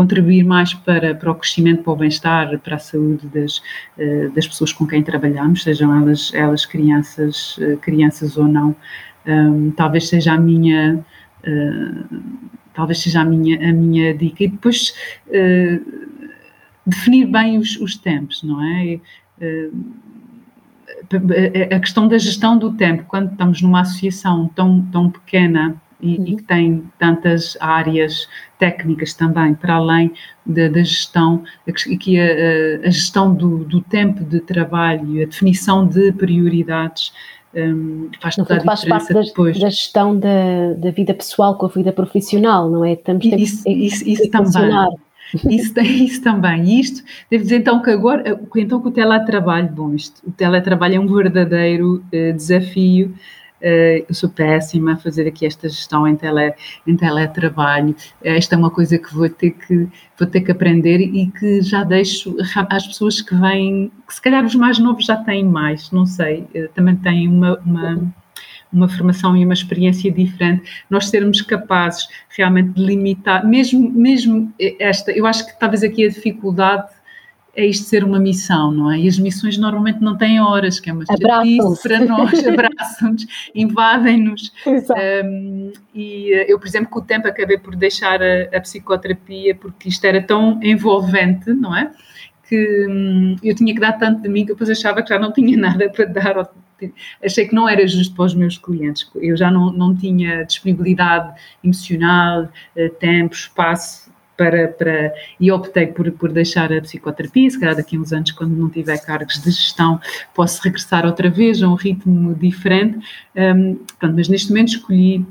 Contribuir 0.01 0.45
mais 0.45 0.73
para, 0.73 1.15
para 1.15 1.31
o 1.31 1.35
crescimento, 1.35 1.83
para 1.83 1.93
o 1.93 1.97
bem-estar, 1.97 2.59
para 2.61 2.77
a 2.77 2.79
saúde 2.79 3.27
das, 3.27 3.63
eh, 3.99 4.31
das 4.35 4.49
pessoas 4.49 4.73
com 4.73 4.87
quem 4.87 5.03
trabalhamos, 5.03 5.63
sejam 5.63 5.95
elas, 5.95 6.33
elas 6.33 6.65
crianças, 6.65 7.59
eh, 7.61 7.77
crianças 7.77 8.39
ou 8.39 8.49
não. 8.49 8.75
Um, 9.27 9.71
talvez 9.73 10.09
seja 10.09 10.33
a 10.33 10.39
minha 10.39 11.05
uh, 11.47 12.23
talvez 12.73 13.01
seja 13.01 13.21
a 13.21 13.25
minha, 13.27 13.57
a 13.69 13.73
minha 13.75 14.15
dica. 14.15 14.45
E 14.45 14.49
depois 14.49 14.95
uh, 15.27 16.17
definir 16.87 17.27
bem 17.27 17.59
os, 17.59 17.77
os 17.77 17.95
tempos, 17.95 18.43
não 18.43 18.65
é? 18.65 18.99
Uh, 19.39 20.01
a 21.77 21.79
questão 21.79 22.09
da 22.09 22.17
gestão 22.17 22.57
do 22.57 22.73
tempo, 22.73 23.05
quando 23.07 23.33
estamos 23.33 23.61
numa 23.61 23.83
associação 23.83 24.49
tão, 24.55 24.81
tão 24.91 25.11
pequena 25.11 25.77
e, 26.03 26.17
uhum. 26.17 26.27
e 26.27 26.37
que 26.37 26.43
tem 26.43 26.85
tantas 26.99 27.57
áreas 27.61 28.29
técnicas 28.59 29.15
também, 29.15 29.55
para 29.55 29.75
além 29.75 30.13
da, 30.45 30.69
gestão, 30.83 31.43
que 31.99 32.19
a, 32.19 32.87
a 32.87 32.91
gestão 32.91 33.35
do, 33.35 33.65
do, 33.65 33.81
tempo 33.81 34.25
de 34.25 34.41
trabalho, 34.41 35.23
a 35.23 35.27
definição 35.27 35.87
de 35.87 36.13
prioridades, 36.13 37.13
um, 37.55 38.09
faz 38.21 38.37
toda 38.37 38.55
a 38.55 38.59
diferença 38.59 38.87
faz 38.89 39.09
parte 39.09 39.29
depois. 39.29 39.57
Da, 39.59 39.65
da 39.65 39.71
gestão 39.71 40.19
da, 40.19 40.75
da, 40.77 40.91
vida 40.91 41.15
pessoal 41.15 41.57
com 41.57 41.67
a 41.67 41.69
vida 41.69 41.93
profissional, 41.93 42.71
não 42.71 42.85
é? 42.85 42.93
Estamos, 42.93 43.25
isso, 43.25 43.65
que, 43.65 43.71
isso, 43.71 44.09
isso 44.09 44.31
também. 44.31 44.71
Isso, 45.49 45.81
isso 45.81 46.23
também. 46.23 46.65
E 46.65 46.81
isto, 46.81 47.05
devo 47.31 47.45
dizer 47.45 47.57
então 47.57 47.81
que 47.81 47.91
agora, 47.91 48.41
então 48.57 48.81
que 48.81 48.89
o 48.89 48.91
teletrabalho, 48.91 49.69
bom, 49.69 49.95
isto, 49.95 50.21
o 50.27 50.33
teletrabalho 50.33 50.97
é 50.97 51.01
um 51.01 51.07
verdadeiro 51.07 52.05
uh, 52.13 52.33
desafio 52.33 53.15
eu 53.62 54.14
sou 54.14 54.29
péssima 54.29 54.94
a 54.94 54.96
fazer 54.96 55.27
aqui 55.27 55.44
esta 55.44 55.68
gestão 55.68 56.07
em, 56.07 56.16
tele, 56.16 56.55
em 56.87 56.96
teletrabalho. 56.96 57.94
Esta 58.23 58.55
é 58.55 58.59
uma 58.59 58.70
coisa 58.70 58.99
que 58.99 59.14
vou 59.14 59.29
ter 59.29 59.51
que, 59.51 59.88
vou 60.18 60.27
ter 60.29 60.40
que 60.40 60.51
aprender 60.51 61.01
e 61.01 61.31
que 61.31 61.62
já 61.62 61.85
deixo 61.85 62.37
às 62.68 62.87
pessoas 62.87 63.20
que 63.20 63.35
vêm, 63.35 63.90
que 64.07 64.14
se 64.14 64.20
calhar 64.20 64.44
os 64.44 64.55
mais 64.55 64.79
novos 64.79 65.05
já 65.05 65.16
têm 65.16 65.44
mais, 65.44 65.90
não 65.90 66.07
sei, 66.07 66.46
uh, 66.55 66.68
também 66.75 66.96
têm 66.96 67.29
uma, 67.29 67.59
uma, 67.64 68.14
uma, 68.73 68.88
formação 68.88 69.37
e 69.37 69.44
uma 69.44 69.55
experiência 69.55 70.11
diferente. 70.11 70.85
Nós 70.88 71.09
sermos 71.09 71.40
capazes 71.42 72.09
realmente 72.31 72.70
de 72.70 72.85
limitar, 72.85 73.46
mesmo, 73.46 73.90
mesmo 73.90 74.53
esta, 74.79 75.12
eu 75.12 75.27
acho 75.27 75.46
que 75.46 75.59
talvez 75.59 75.83
aqui 75.83 76.05
a 76.05 76.09
dificuldade 76.09 76.88
é 77.55 77.67
isto 77.67 77.89
ser 77.89 78.05
uma 78.05 78.19
missão, 78.19 78.71
não 78.71 78.91
é? 78.91 78.99
E 78.99 79.09
as 79.09 79.19
missões 79.19 79.59
normalmente 79.59 80.01
não 80.01 80.17
têm 80.17 80.41
horas, 80.41 80.79
que 80.79 80.89
é 80.89 80.93
uma 80.93 81.05
chatice 81.05 81.83
para 81.83 82.05
nós, 82.05 82.33
abraçam-nos, 82.47 83.27
invadem-nos. 83.55 84.53
Um, 84.67 85.73
e 85.95 86.33
eh, 86.33 86.47
eu, 86.49 86.59
por 86.59 86.67
exemplo, 86.67 86.91
com 86.91 87.01
o 87.01 87.03
tempo 87.03 87.27
acabei 87.27 87.59
por 87.59 87.75
deixar 87.75 88.23
a, 88.23 88.57
a 88.57 88.61
psicoterapia 88.61 89.55
porque 89.55 89.89
isto 89.89 90.05
era 90.05 90.23
tão 90.23 90.61
envolvente, 90.63 91.53
não 91.53 91.77
é? 91.77 91.91
Que 92.49 92.87
hum, 92.89 93.37
eu 93.43 93.55
tinha 93.55 93.75
que 93.75 93.81
dar 93.81 93.93
tanto 93.93 94.23
de 94.23 94.29
mim 94.29 94.43
que 94.43 94.53
depois 94.53 94.71
achava 94.71 95.03
que 95.03 95.09
já 95.09 95.19
não 95.19 95.33
tinha 95.33 95.57
nada 95.59 95.91
para 95.91 96.05
dar 96.05 96.51
achei 97.23 97.47
que 97.47 97.55
não 97.55 97.69
era 97.69 97.87
justo 97.87 98.15
para 98.15 98.25
os 98.25 98.35
meus 98.35 98.57
clientes. 98.57 99.11
Eu 99.17 99.37
já 99.37 99.51
não, 99.51 99.71
não 99.71 99.95
tinha 99.95 100.45
disponibilidade 100.45 101.39
emocional, 101.63 102.49
eh, 102.75 102.89
tempo, 102.89 103.35
espaço 103.35 104.10
para, 104.40 104.68
para, 104.68 105.12
e 105.38 105.53
optei 105.53 105.88
por, 105.88 106.11
por 106.12 106.33
deixar 106.33 106.72
a 106.72 106.81
psicoterapia, 106.81 107.50
se 107.50 107.61
calhar 107.61 107.76
daqui 107.76 107.94
a 107.94 108.00
uns 108.00 108.11
anos, 108.11 108.31
quando 108.31 108.57
não 108.57 108.70
tiver 108.70 108.96
cargos 109.05 109.38
de 109.38 109.50
gestão, 109.50 110.00
posso 110.35 110.62
regressar 110.62 111.05
outra 111.05 111.29
vez 111.29 111.62
a 111.62 111.68
um 111.68 111.74
ritmo 111.74 112.35
diferente, 112.35 112.98
um, 113.37 113.79
pronto, 113.98 114.16
mas 114.16 114.29
neste 114.31 114.48
momento 114.48 114.68
escolhi 114.68 115.26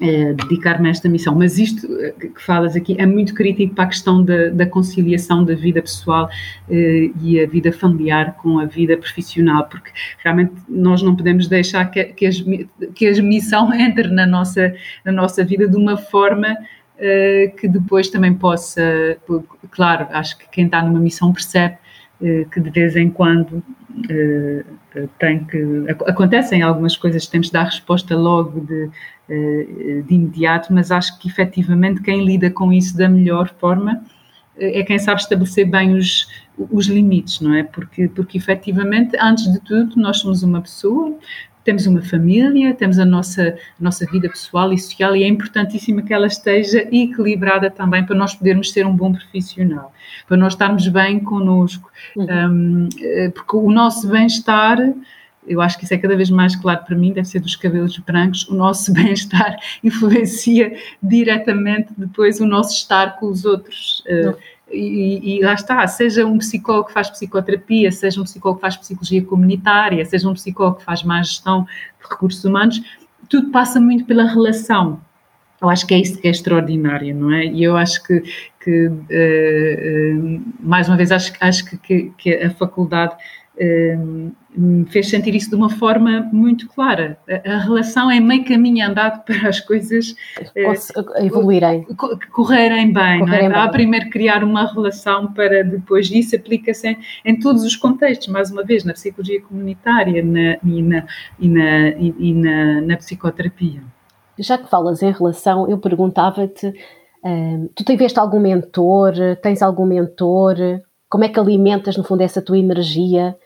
é, 0.00 0.32
dedicar-me 0.32 0.88
a 0.88 0.90
esta 0.92 1.08
missão. 1.08 1.34
Mas 1.34 1.58
isto 1.58 1.86
eh, 2.00 2.12
que 2.12 2.40
falas 2.40 2.76
aqui 2.76 2.94
é 2.98 3.04
muito 3.04 3.34
crítico 3.34 3.74
para 3.74 3.84
a 3.84 3.88
questão 3.88 4.24
da, 4.24 4.48
da 4.48 4.64
conciliação 4.64 5.44
da 5.44 5.54
vida 5.54 5.82
pessoal 5.82 6.30
eh, 6.70 7.10
e 7.20 7.40
a 7.40 7.46
vida 7.48 7.72
familiar 7.72 8.36
com 8.36 8.60
a 8.60 8.64
vida 8.64 8.96
profissional, 8.96 9.64
porque 9.64 9.90
realmente 10.22 10.52
nós 10.68 11.02
não 11.02 11.16
podemos 11.16 11.48
deixar 11.48 11.84
que, 11.90 12.04
que, 12.04 12.26
as, 12.26 12.36
que 12.94 13.08
a 13.08 13.22
missão 13.22 13.74
entre 13.74 14.06
na 14.06 14.24
nossa, 14.24 14.72
na 15.04 15.10
nossa 15.10 15.44
vida 15.44 15.66
de 15.66 15.76
uma 15.76 15.96
forma 15.96 16.56
que 17.58 17.68
depois 17.68 18.08
também 18.08 18.34
possa, 18.34 19.16
claro, 19.70 20.08
acho 20.10 20.36
que 20.36 20.48
quem 20.50 20.66
está 20.66 20.82
numa 20.82 20.98
missão 20.98 21.32
percebe 21.32 21.78
eh, 22.20 22.46
que 22.50 22.60
de 22.60 22.68
vez 22.70 22.96
em 22.96 23.10
quando 23.10 23.62
eh, 24.10 24.64
tem 25.20 25.44
que. 25.44 25.84
Acontecem 26.06 26.62
algumas 26.62 26.96
coisas, 26.96 27.26
temos 27.28 27.46
de 27.46 27.52
dar 27.52 27.64
resposta 27.64 28.16
logo 28.16 28.60
de, 28.60 28.90
eh, 29.28 30.02
de 30.04 30.14
imediato, 30.14 30.72
mas 30.72 30.90
acho 30.90 31.16
que 31.20 31.28
efetivamente 31.28 32.02
quem 32.02 32.24
lida 32.24 32.50
com 32.50 32.72
isso 32.72 32.96
da 32.98 33.08
melhor 33.08 33.48
forma 33.60 34.02
é 34.60 34.82
quem 34.82 34.98
sabe 34.98 35.20
estabelecer 35.20 35.70
bem 35.70 35.94
os, 35.94 36.26
os 36.58 36.86
limites, 36.88 37.40
não 37.40 37.54
é? 37.54 37.62
Porque, 37.62 38.08
porque 38.08 38.38
efetivamente, 38.38 39.16
antes 39.20 39.52
de 39.52 39.60
tudo, 39.60 39.94
nós 39.94 40.18
somos 40.18 40.42
uma 40.42 40.60
pessoa, 40.60 41.16
temos 41.68 41.86
uma 41.86 42.00
família, 42.00 42.72
temos 42.72 42.98
a 42.98 43.04
nossa, 43.04 43.50
a 43.78 43.84
nossa 43.84 44.06
vida 44.06 44.26
pessoal 44.26 44.72
e 44.72 44.78
social 44.78 45.14
e 45.14 45.22
é 45.22 45.28
importantíssimo 45.28 46.02
que 46.02 46.14
ela 46.14 46.26
esteja 46.26 46.88
equilibrada 46.90 47.70
também 47.70 48.02
para 48.06 48.16
nós 48.16 48.34
podermos 48.34 48.72
ser 48.72 48.86
um 48.86 48.96
bom 48.96 49.12
profissional, 49.12 49.92
para 50.26 50.38
nós 50.38 50.54
estarmos 50.54 50.88
bem 50.88 51.20
connosco, 51.20 51.90
uhum. 52.16 52.24
um, 52.24 52.88
eh, 52.98 53.28
porque 53.34 53.54
o 53.54 53.70
nosso 53.70 54.08
bem-estar 54.08 54.78
eu 55.46 55.60
acho 55.60 55.78
que 55.78 55.84
isso 55.84 55.94
é 55.94 55.98
cada 55.98 56.16
vez 56.16 56.30
mais 56.30 56.56
claro 56.56 56.84
para 56.86 56.96
mim, 56.96 57.12
deve 57.12 57.28
ser 57.28 57.40
dos 57.40 57.56
cabelos 57.56 57.98
brancos, 57.98 58.48
o 58.48 58.54
nosso 58.54 58.90
bem-estar 58.94 59.56
influencia 59.84 60.74
diretamente 61.02 61.92
depois 61.98 62.40
o 62.40 62.46
nosso 62.46 62.74
estar 62.74 63.18
com 63.18 63.26
os 63.26 63.44
outros. 63.44 64.02
Uh, 64.06 64.36
e, 64.70 65.38
e, 65.38 65.42
lá 65.42 65.54
está, 65.54 65.86
seja 65.86 66.26
um 66.26 66.38
psicólogo 66.38 66.88
que 66.88 66.92
faz 66.92 67.08
psicoterapia, 67.10 67.90
seja 67.90 68.20
um 68.20 68.24
psicólogo 68.24 68.58
que 68.58 68.62
faz 68.62 68.76
psicologia 68.76 69.24
comunitária, 69.24 70.04
seja 70.04 70.28
um 70.28 70.34
psicólogo 70.34 70.78
que 70.78 70.84
faz 70.84 71.02
má 71.02 71.22
gestão 71.22 71.64
de 71.64 72.08
recursos 72.10 72.44
humanos, 72.44 72.80
tudo 73.28 73.50
passa 73.50 73.80
muito 73.80 74.04
pela 74.04 74.24
relação. 74.24 75.00
Eu 75.60 75.68
acho 75.68 75.86
que 75.86 75.94
é 75.94 75.98
isso 75.98 76.20
que 76.20 76.28
é 76.28 76.30
extraordinário, 76.30 77.14
não 77.14 77.32
é? 77.32 77.46
E 77.46 77.64
eu 77.64 77.76
acho 77.76 78.02
que, 78.04 78.22
que 78.62 78.86
uh, 78.86 78.92
uh, 78.92 80.42
mais 80.60 80.86
uma 80.86 80.96
vez, 80.96 81.10
acho, 81.10 81.32
acho 81.40 81.64
que, 81.80 82.12
que 82.16 82.34
a 82.34 82.50
faculdade 82.50 83.16
me 84.56 84.84
fez 84.86 85.08
sentir 85.08 85.34
isso 85.34 85.50
de 85.50 85.56
uma 85.56 85.70
forma 85.70 86.28
muito 86.32 86.68
clara. 86.68 87.18
A, 87.28 87.54
a 87.54 87.58
relação 87.58 88.10
é 88.10 88.18
meio 88.20 88.44
caminho 88.44 88.86
andado 88.86 89.22
para 89.26 89.48
as 89.48 89.60
coisas 89.60 90.14
uh, 90.40 91.24
evoluírem, 91.24 91.86
correrem 92.32 92.92
bem. 92.92 93.20
Correrem 93.20 93.46
é? 93.46 93.50
bem. 93.50 93.58
Há 93.58 93.68
primeiro 93.68 94.10
criar 94.10 94.42
uma 94.42 94.66
relação 94.66 95.32
para 95.32 95.62
depois 95.62 96.10
isso 96.10 96.34
aplica-se 96.34 96.88
em, 96.88 96.98
em, 97.24 97.38
todos 97.38 97.64
os 97.64 97.76
contextos, 97.76 98.28
mais 98.28 98.50
uma 98.50 98.64
vez, 98.64 98.84
na 98.84 98.92
psicologia 98.92 99.40
comunitária 99.42 100.24
na, 100.24 100.58
e, 100.64 100.82
na, 100.82 101.06
e, 101.38 101.48
na, 101.48 101.88
e, 101.90 102.14
e 102.18 102.34
na, 102.34 102.80
na 102.80 102.96
psicoterapia. 102.96 103.82
Já 104.38 104.56
que 104.56 104.70
falas 104.70 105.02
em 105.02 105.12
relação, 105.12 105.68
eu 105.68 105.78
perguntava-te, 105.78 106.68
uh, 106.68 107.70
tu 107.74 107.84
tiveste 107.84 108.18
algum 108.18 108.40
mentor, 108.40 109.12
tens 109.42 109.62
algum 109.62 109.84
mentor, 109.84 110.56
como 111.08 111.24
é 111.24 111.28
que 111.28 111.40
alimentas 111.40 111.96
no 111.96 112.04
fundo 112.04 112.22
essa 112.22 112.42
tua 112.42 112.58
energia 112.58 113.36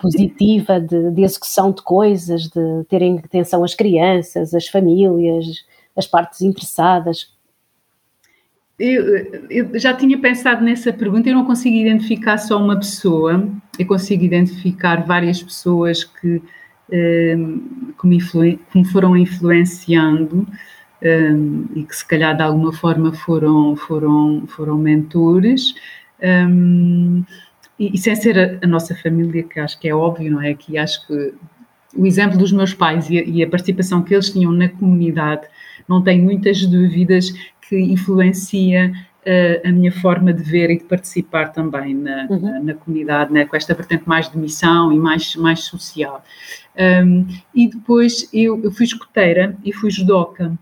positiva 0.00 0.80
de, 0.80 1.10
de, 1.10 1.22
execução 1.22 1.70
de 1.70 1.82
coisas, 1.82 2.48
de 2.48 2.84
terem 2.88 3.18
atenção 3.18 3.62
às 3.62 3.74
crianças, 3.74 4.54
às 4.54 4.66
famílias, 4.66 5.64
as 5.96 6.06
partes 6.06 6.40
interessadas? 6.40 7.32
Eu, 8.78 9.48
eu, 9.50 9.78
já 9.78 9.92
tinha 9.92 10.16
pensado 10.18 10.64
nessa 10.64 10.92
pergunta, 10.92 11.28
eu 11.28 11.34
não 11.34 11.44
consigo 11.44 11.76
identificar 11.76 12.38
só 12.38 12.56
uma 12.56 12.76
pessoa, 12.76 13.44
eu 13.76 13.86
consigo 13.86 14.24
identificar 14.24 15.04
várias 15.04 15.42
pessoas 15.42 16.04
que, 16.04 16.40
um, 16.90 17.92
que, 18.00 18.06
me, 18.06 18.18
que 18.20 18.78
me, 18.78 18.84
foram 18.84 19.16
influenciando 19.16 20.46
um, 21.02 21.66
e 21.74 21.82
que 21.82 21.96
se 21.96 22.06
calhar 22.06 22.36
de 22.36 22.42
alguma 22.42 22.72
forma 22.72 23.12
foram, 23.12 23.74
foram, 23.74 24.46
foram 24.46 24.78
mentores. 24.78 25.74
Um, 26.22 27.24
e, 27.78 27.94
e 27.94 27.98
sem 27.98 28.14
ser 28.16 28.38
a, 28.38 28.64
a, 28.64 28.66
nossa 28.66 28.94
família, 28.94 29.42
que 29.42 29.60
acho 29.60 29.78
que 29.78 29.88
é 29.88 29.94
óbvio, 29.94 30.32
não 30.32 30.42
é? 30.42 30.54
Que 30.54 30.76
acho 30.76 31.06
que 31.06 31.34
o 31.96 32.06
exemplo 32.06 32.38
dos 32.38 32.52
meus 32.52 32.74
pais 32.74 33.08
e 33.08 33.18
a, 33.18 33.22
e 33.22 33.42
a 33.42 33.48
participação 33.48 34.02
que 34.02 34.14
eles 34.14 34.30
tinham 34.30 34.52
na 34.52 34.68
comunidade, 34.68 35.46
não 35.88 36.02
tenho 36.02 36.22
muitas 36.22 36.66
dúvidas 36.66 37.32
que 37.68 37.78
influencia 37.78 38.92
uh, 39.26 39.68
a 39.68 39.72
minha 39.72 39.92
forma 39.92 40.32
de 40.32 40.42
ver 40.42 40.70
e 40.70 40.78
de 40.78 40.84
participar 40.84 41.52
também 41.52 41.94
na, 41.94 42.26
uhum. 42.28 42.40
na, 42.40 42.60
na, 42.60 42.74
comunidade, 42.74 43.32
né? 43.32 43.44
com 43.44 43.56
esta 43.56 43.74
vertente 43.74 44.06
mais 44.06 44.30
de 44.30 44.38
missão 44.38 44.92
e 44.92 44.98
mais, 44.98 45.36
mais 45.36 45.60
social. 45.60 46.24
Um, 47.04 47.26
e 47.54 47.68
depois 47.68 48.28
eu, 48.32 48.62
eu 48.62 48.70
fui 48.70 48.84
escoteira 48.84 49.56
e 49.64 49.72
fui 49.72 49.90
judoca. 49.90 50.56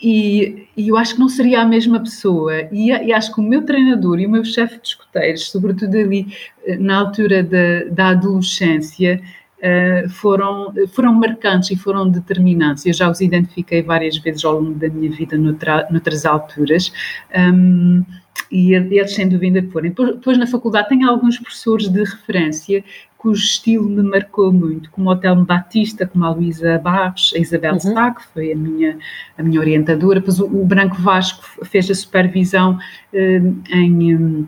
E, 0.00 0.68
e, 0.76 0.88
eu 0.88 0.96
acho 0.96 1.14
que 1.14 1.20
não 1.20 1.28
seria 1.28 1.60
a 1.60 1.64
mesma 1.64 1.98
pessoa. 1.98 2.68
E, 2.70 2.90
e, 2.90 3.12
acho 3.12 3.34
que 3.34 3.40
o 3.40 3.42
meu 3.42 3.64
treinador 3.64 4.20
e 4.20 4.26
o 4.26 4.30
meu 4.30 4.44
chefe 4.44 4.80
de 4.80 4.88
escoteiros, 4.88 5.50
sobretudo 5.50 5.96
ali 5.96 6.26
eh, 6.64 6.76
na 6.76 6.98
altura 6.98 7.42
da, 7.42 7.84
da 7.90 8.08
adolescência, 8.10 9.20
uh, 9.58 10.08
foram, 10.08 10.72
foram 10.92 11.12
marcantes 11.14 11.70
e 11.72 11.76
foram 11.76 12.08
determinantes. 12.08 12.86
Eu 12.86 12.92
já 12.92 13.10
os 13.10 13.20
identifiquei 13.20 13.82
várias 13.82 14.16
vezes 14.18 14.44
ao 14.44 14.60
longo 14.60 14.74
da 14.74 14.88
minha 14.88 15.10
vida 15.10 15.36
noutra, 15.36 15.88
noutras 15.90 16.24
alturas. 16.24 16.92
Um, 17.36 18.04
e 18.50 18.74
eles, 18.74 19.14
sem 19.14 19.28
dúvida, 19.28 19.62
foram. 19.70 19.90
Depois, 19.90 20.38
na 20.38 20.46
faculdade, 20.46 20.88
tenho 20.88 21.08
alguns 21.08 21.38
professores 21.38 21.88
de 21.88 21.98
referência 21.98 22.84
cujo 23.18 23.42
estilo 23.42 23.88
me 23.88 24.02
marcou 24.02 24.52
muito, 24.52 24.90
como 24.92 25.10
o 25.10 25.16
Telmo 25.16 25.44
Batista, 25.44 26.06
como 26.06 26.24
a 26.24 26.30
Luísa 26.30 26.78
Barros, 26.78 27.32
a 27.34 27.38
Isabel 27.38 27.74
uhum. 27.74 27.80
Sá, 27.80 28.12
que 28.12 28.24
foi 28.32 28.52
a 28.52 28.56
minha, 28.56 28.96
a 29.36 29.42
minha 29.42 29.60
orientadora, 29.60 30.20
depois 30.20 30.38
o, 30.38 30.46
o 30.46 30.64
Branco 30.64 30.96
Vasco 31.02 31.42
fez 31.64 31.90
a 31.90 31.94
supervisão 31.94 32.78
uh, 33.12 33.74
em... 33.74 34.16
Um, 34.16 34.46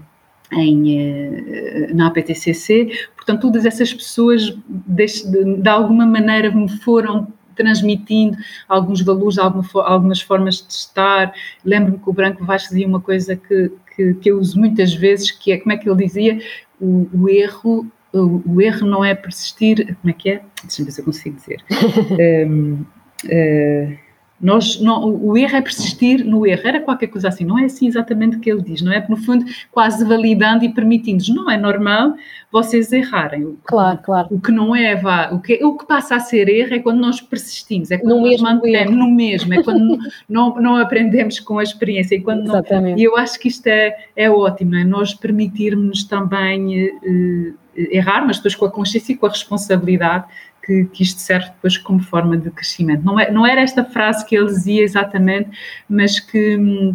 em, 0.53 0.99
eh, 0.99 1.91
na 1.95 2.09
APTCC, 2.09 2.91
portanto, 3.15 3.43
todas 3.43 3.65
essas 3.65 3.95
pessoas 3.95 4.53
de, 4.69 5.07
de, 5.07 5.63
de 5.63 5.69
alguma 5.69 6.05
maneira 6.05 6.51
me 6.51 6.69
foram 6.69 7.29
transmitindo 7.55 8.37
alguns 8.69 9.01
valores, 9.03 9.39
algumas 9.39 10.21
formas 10.21 10.57
de 10.67 10.73
estar. 10.73 11.33
Lembro-me 11.65 11.99
que 11.99 12.11
o 12.11 12.13
Branco 12.13 12.45
Vasco 12.45 12.71
dizia 12.71 12.87
uma 12.89 13.01
coisa 13.01 13.37
que, 13.37 13.71
que, 13.95 14.15
que, 14.15 14.31
eu 14.31 14.41
uso 14.41 14.59
muitas 14.59 14.93
vezes, 14.93 15.31
que 15.31 15.53
é, 15.53 15.59
como 15.59 15.73
é 15.73 15.77
que 15.77 15.89
ele 15.89 16.05
dizia? 16.05 16.41
O, 16.81 17.09
o 17.13 17.29
erro 17.29 17.87
o, 18.13 18.43
o, 18.47 18.61
erro 18.61 18.87
não 18.87 19.05
é 19.05 19.15
persistir, 19.15 19.97
como 20.01 20.11
é 20.11 20.13
que 20.13 20.31
é? 20.31 20.43
Deixa-me 20.63 20.87
ver 20.87 20.93
se 20.93 21.01
eu 21.01 21.05
consigo 21.05 21.37
dizer. 21.37 21.65
um, 22.49 22.73
uh, 22.75 22.87
eh, 23.29 23.99
nós, 24.41 24.81
não, 24.81 25.05
o 25.05 25.37
erro 25.37 25.57
é 25.57 25.61
persistir 25.61 26.25
no 26.25 26.47
erro, 26.47 26.63
era 26.65 26.81
qualquer 26.81 27.09
coisa 27.09 27.29
assim, 27.29 27.45
não 27.45 27.59
é 27.59 27.67
assim 27.67 27.87
exatamente 27.87 28.37
o 28.37 28.41
que 28.41 28.51
ele 28.51 28.63
diz, 28.63 28.81
não 28.81 28.91
é? 28.91 29.05
No 29.07 29.17
fundo, 29.17 29.45
quase 29.71 30.03
validando 30.05 30.65
e 30.65 30.71
permitindo-nos, 30.71 31.29
não 31.29 31.51
é 31.51 31.59
normal 31.59 32.15
vocês 32.51 32.91
errarem. 32.91 33.59
Claro, 33.65 33.99
claro. 34.03 34.29
O 34.31 34.41
que 34.41 34.51
não 34.51 34.75
é, 34.75 34.97
vá, 34.97 35.31
o 35.31 35.41
que, 35.41 35.63
o 35.63 35.77
que 35.77 35.87
passa 35.87 36.17
a 36.17 36.21
ser 36.21 36.49
erro 36.49 36.75
é 36.75 36.79
quando 36.79 36.99
nós 36.99 37.21
persistimos, 37.21 37.91
é 37.91 37.99
quando 37.99 38.15
no 38.15 38.21
nós 38.23 38.31
mesmo 38.31 38.47
mantemos 38.47 38.97
no 38.97 39.11
mesmo, 39.11 39.53
é 39.53 39.63
quando 39.63 39.99
não, 40.29 40.55
não 40.57 40.77
aprendemos 40.77 41.39
com 41.39 41.59
a 41.59 41.63
experiência. 41.63 42.15
E, 42.15 42.21
quando 42.21 42.45
exatamente. 42.45 42.93
Não, 42.93 42.99
e 42.99 43.05
eu 43.05 43.17
acho 43.17 43.39
que 43.39 43.49
isto 43.49 43.67
é, 43.67 43.95
é 44.17 44.31
ótimo, 44.31 44.75
é? 44.75 44.85
nós 44.85 45.13
permitirmos 45.13 46.05
também. 46.05 46.89
Uh, 46.89 47.61
errar, 47.77 48.27
mas 48.27 48.37
depois 48.37 48.55
com 48.55 48.65
a 48.67 48.71
consciência 48.71 49.13
e 49.13 49.17
com 49.17 49.27
a 49.27 49.31
responsabilidade 49.31 50.25
que, 50.71 50.85
que, 50.85 51.03
isto 51.03 51.21
serve 51.21 51.49
depois 51.49 51.77
como 51.77 51.99
forma 51.99 52.37
de 52.37 52.49
crescimento. 52.51 53.05
Não, 53.05 53.19
é, 53.19 53.31
não 53.31 53.45
era 53.45 53.61
esta 53.61 53.85
frase 53.85 54.25
que 54.25 54.37
ele 54.37 54.47
dizia 54.47 54.83
exatamente, 54.83 55.51
mas 55.89 56.21
que, 56.21 56.95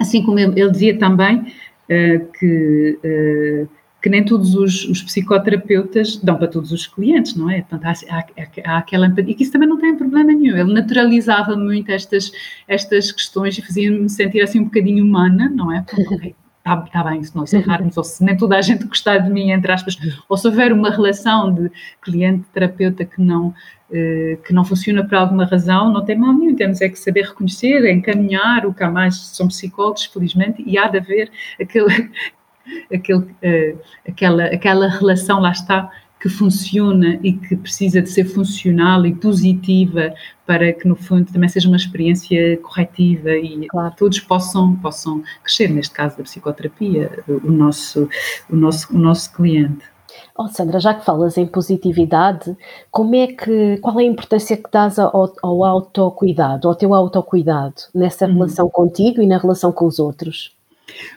assim 0.00 0.24
como 0.24 0.40
ele, 0.40 0.70
dizia 0.70 0.98
também, 0.98 1.38
uh, 1.38 2.32
que, 2.36 2.98
uh, 3.04 3.68
que 4.02 4.08
nem 4.08 4.24
todos 4.24 4.56
os, 4.56 4.84
os, 4.86 5.02
psicoterapeutas 5.02 6.16
dão 6.16 6.36
para 6.36 6.48
todos 6.48 6.72
os 6.72 6.88
clientes, 6.88 7.36
não 7.36 7.48
é? 7.48 7.62
Portanto, 7.62 7.84
há, 7.84 8.16
há, 8.16 8.74
há 8.74 8.78
aquela 8.78 9.06
empatia, 9.06 9.30
e 9.30 9.34
que 9.36 9.44
isso 9.44 9.52
também 9.52 9.68
não 9.68 9.78
tem 9.78 9.94
problema 9.94 10.32
nenhum. 10.32 10.56
Ele 10.56 10.74
naturalizava 10.74 11.56
muito 11.56 11.92
estas, 11.92 12.32
estas 12.66 13.12
questões 13.12 13.56
e 13.56 13.62
fazia-me 13.62 14.08
sentir 14.10 14.40
assim 14.40 14.58
um 14.58 14.64
bocadinho 14.64 15.04
humana, 15.04 15.48
não 15.48 15.72
é? 15.72 15.84
Porque, 15.88 16.34
está 16.64 16.76
tá 16.76 17.04
bem, 17.04 17.22
se 17.22 17.34
nós 17.34 17.52
errarmos, 17.52 17.96
ou 17.96 18.04
se 18.04 18.24
nem 18.24 18.36
toda 18.36 18.56
a 18.56 18.62
gente 18.62 18.84
gostar 18.86 19.18
de 19.18 19.30
mim, 19.30 19.50
entre 19.50 19.72
aspas, 19.72 19.98
ou 20.28 20.36
se 20.36 20.46
houver 20.46 20.72
uma 20.72 20.90
relação 20.90 21.52
de 21.52 21.70
cliente-terapeuta 22.00 23.04
que 23.04 23.20
não, 23.20 23.52
eh, 23.92 24.38
que 24.46 24.54
não 24.54 24.64
funciona 24.64 25.04
por 25.04 25.16
alguma 25.16 25.44
razão, 25.44 25.92
não 25.92 26.04
tem 26.04 26.16
mal 26.16 26.32
nenhum, 26.32 26.54
temos 26.54 26.80
é 26.80 26.88
que 26.88 26.98
saber 26.98 27.22
reconhecer, 27.26 27.84
encaminhar, 27.90 28.64
o 28.64 28.72
que 28.72 28.84
há 28.84 28.90
mais 28.90 29.16
são 29.16 29.48
psicólogos, 29.48 30.04
felizmente, 30.04 30.62
e 30.64 30.78
há 30.78 30.86
de 30.86 30.98
haver 30.98 31.30
aquele, 31.60 32.10
aquele, 32.94 33.18
uh, 33.18 33.78
aquela, 34.08 34.44
aquela 34.44 34.88
relação, 34.88 35.40
lá 35.40 35.50
está, 35.50 35.90
que 36.22 36.28
funciona 36.28 37.18
e 37.20 37.32
que 37.32 37.56
precisa 37.56 38.00
de 38.00 38.08
ser 38.08 38.24
funcional 38.24 39.04
e 39.04 39.12
positiva 39.12 40.14
para 40.46 40.72
que 40.72 40.86
no 40.86 40.94
fundo 40.94 41.32
também 41.32 41.48
seja 41.48 41.66
uma 41.66 41.76
experiência 41.76 42.56
corretiva 42.58 43.30
e 43.30 43.66
claro. 43.66 43.92
todos 43.98 44.20
possam 44.20 44.76
possam 44.76 45.20
crescer 45.42 45.68
neste 45.68 45.92
caso 45.92 46.16
da 46.16 46.22
psicoterapia 46.22 47.24
o 47.26 47.50
nosso 47.50 48.08
o 48.48 48.54
nosso 48.54 48.94
o 48.94 48.98
nosso 48.98 49.32
cliente 49.34 49.92
Oh, 50.36 50.46
Sandra, 50.46 50.78
já 50.78 50.92
que 50.92 51.04
falas 51.04 51.38
em 51.38 51.46
positividade, 51.46 52.54
como 52.90 53.14
é 53.14 53.28
que, 53.28 53.78
qual 53.78 53.98
é 53.98 54.02
a 54.02 54.06
importância 54.06 54.56
que 54.56 54.70
dás 54.70 54.98
ao, 54.98 55.32
ao 55.42 55.64
autocuidado, 55.64 56.68
ao 56.68 56.74
teu 56.74 56.94
autocuidado, 56.94 57.74
nessa 57.94 58.26
uhum. 58.26 58.34
relação 58.34 58.68
contigo 58.68 59.22
e 59.22 59.26
na 59.26 59.38
relação 59.38 59.72
com 59.72 59.86
os 59.86 59.98
outros? 59.98 60.54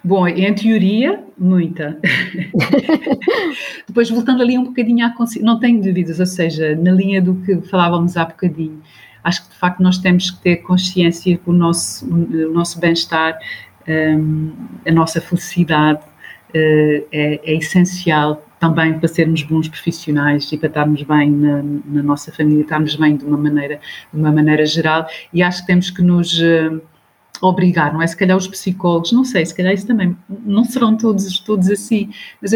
Bom, 0.04 0.28
em 0.28 0.54
teoria, 0.54 1.24
muita. 1.38 2.00
Depois, 3.88 4.10
voltando 4.10 4.42
ali 4.42 4.58
um 4.58 4.66
bocadinho 4.66 5.06
à 5.06 5.10
consciência, 5.10 5.46
não 5.46 5.60
tenho 5.60 5.82
dúvidas, 5.82 6.20
ou 6.20 6.26
seja, 6.26 6.76
na 6.76 6.92
linha 6.92 7.22
do 7.22 7.36
que 7.36 7.62
falávamos 7.62 8.16
há 8.16 8.26
bocadinho, 8.26 8.82
acho 9.24 9.44
que 9.44 9.50
de 9.50 9.56
facto 9.56 9.82
nós 9.82 9.98
temos 9.98 10.32
que 10.32 10.42
ter 10.42 10.58
consciência 10.58 11.38
que 11.38 11.50
o 11.50 11.54
nosso, 11.54 12.06
o 12.06 12.54
nosso 12.54 12.80
bem-estar, 12.80 13.38
um, 13.88 14.54
a 14.88 14.92
nossa 14.92 15.20
felicidade 15.20 16.04
uh, 16.04 17.08
é, 17.12 17.40
é, 17.44 17.54
essencial 17.56 18.44
também 18.60 18.98
para 18.98 19.08
sermos 19.08 19.44
bons 19.44 19.68
profissionais 19.68 20.52
e 20.52 20.58
para 20.58 20.68
estarmos 20.68 21.04
bem 21.04 21.30
na, 21.30 21.62
na, 21.62 22.04
nossa 22.04 22.32
família, 22.32 22.62
estarmos 22.62 22.96
bem 22.96 23.18
de 23.18 23.26
uma 23.26 23.38
maneira, 23.38 23.80
de 24.12 24.20
uma 24.20 24.32
maneira 24.32 24.66
geral, 24.66 25.06
e 25.34 25.44
acho 25.44 25.62
que 25.62 25.68
temos 25.68 25.90
que 25.90 26.02
nos. 26.02 26.40
Uh, 26.40 26.82
obrigar, 27.42 27.94
não 27.94 28.02
é? 28.02 28.08
Se 28.08 28.16
calhar 28.16 28.38
os 28.38 28.48
psicólogos, 28.48 29.12
não 29.12 29.24
sei, 29.24 29.46
se 29.46 29.56
calhar 29.56 29.74
isso 29.74 29.88
também, 29.88 30.16
não 30.46 30.64
serão 30.64 30.96
todos, 30.96 31.40
todos 31.40 31.70
assim, 31.70 32.10
mas, 32.42 32.52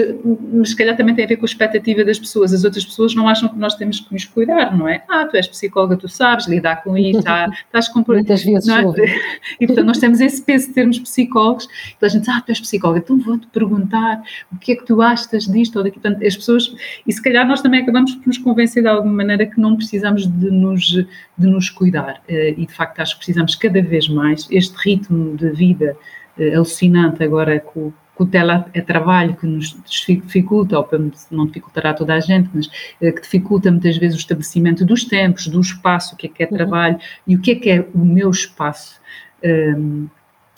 mas 0.53 0.69
se 0.69 0.75
calhar 0.75 0.95
também 0.95 1.15
tem 1.15 1.25
a 1.25 1.27
ver 1.27 1.37
com 1.37 1.45
a 1.45 1.47
expectativa 1.47 2.03
das 2.03 2.19
pessoas. 2.19 2.53
As 2.53 2.63
outras 2.63 2.85
pessoas 2.85 3.15
não 3.15 3.27
acham 3.27 3.49
que 3.49 3.57
nós 3.57 3.75
temos 3.75 3.99
que 3.99 4.13
nos 4.13 4.25
cuidar, 4.25 4.77
não 4.77 4.87
é? 4.87 5.03
Ah, 5.09 5.25
tu 5.25 5.37
és 5.37 5.47
psicóloga, 5.47 5.97
tu 5.97 6.07
sabes 6.07 6.47
lidar 6.47 6.83
com 6.83 6.97
isso, 6.97 7.23
ah, 7.25 7.49
estás 7.65 7.87
com. 7.87 8.03
Muitas 8.07 8.43
vezes. 8.43 8.67
É? 8.69 8.79
E 9.59 9.67
portanto, 9.67 9.85
nós 9.85 9.97
temos 9.97 10.21
esse 10.21 10.41
peso 10.41 10.67
de 10.67 10.73
termos 10.73 10.99
psicólogos, 10.99 11.67
então 11.95 12.07
a 12.07 12.09
gente 12.09 12.21
diz, 12.21 12.29
ah, 12.29 12.41
tu 12.41 12.49
és 12.49 12.59
psicóloga, 12.59 12.99
então 12.99 13.19
vou-te 13.19 13.47
perguntar 13.47 14.21
o 14.51 14.57
que 14.57 14.71
é 14.71 14.75
que 14.75 14.85
tu 14.85 15.01
achas 15.01 15.45
disto 15.45 15.77
ou 15.77 15.83
daquilo. 15.83 16.01
Portanto, 16.01 16.25
as 16.25 16.35
pessoas, 16.35 16.73
e 17.05 17.11
se 17.11 17.21
calhar 17.21 17.47
nós 17.47 17.61
também 17.61 17.81
acabamos 17.81 18.15
por 18.15 18.27
nos 18.27 18.37
convencer 18.37 18.83
de 18.83 18.89
alguma 18.89 19.13
maneira 19.13 19.45
que 19.45 19.59
não 19.59 19.75
precisamos 19.75 20.27
de 20.27 20.49
nos, 20.49 20.83
de 20.85 21.07
nos 21.47 21.69
cuidar. 21.69 22.21
Eh, 22.27 22.55
e 22.57 22.65
de 22.65 22.73
facto, 22.73 22.99
acho 22.99 23.13
que 23.13 23.19
precisamos 23.19 23.55
cada 23.55 23.81
vez 23.81 24.07
mais. 24.07 24.47
Este 24.51 24.68
ritmo 24.77 25.35
de 25.35 25.49
vida 25.51 25.97
uh, 26.37 26.55
alucinante 26.55 27.23
agora 27.23 27.59
com, 27.59 27.91
com 28.15 28.23
o 28.23 28.27
teletrabalho 28.27 29.35
que 29.35 29.45
nos 29.45 29.77
dificulta, 29.85 30.77
ou 30.77 30.87
não 31.31 31.45
dificultará 31.45 31.93
toda 31.93 32.13
a 32.13 32.19
gente, 32.19 32.49
mas 32.53 32.67
uh, 32.67 33.13
que 33.13 33.21
dificulta 33.21 33.71
muitas 33.71 33.97
vezes 33.97 34.17
o 34.17 34.19
estabelecimento 34.19 34.85
dos 34.85 35.05
tempos, 35.05 35.47
do 35.47 35.59
espaço, 35.59 36.15
o 36.15 36.17
que 36.17 36.27
é 36.27 36.29
que 36.29 36.43
é 36.43 36.47
uhum. 36.47 36.57
trabalho 36.57 36.95
uhum. 36.95 37.01
e 37.27 37.35
o 37.35 37.41
que 37.41 37.51
é 37.51 37.55
que 37.55 37.69
é 37.69 37.87
o 37.93 37.99
meu 37.99 38.29
espaço. 38.29 38.99
Um, 39.43 39.47
ehm, 39.47 40.07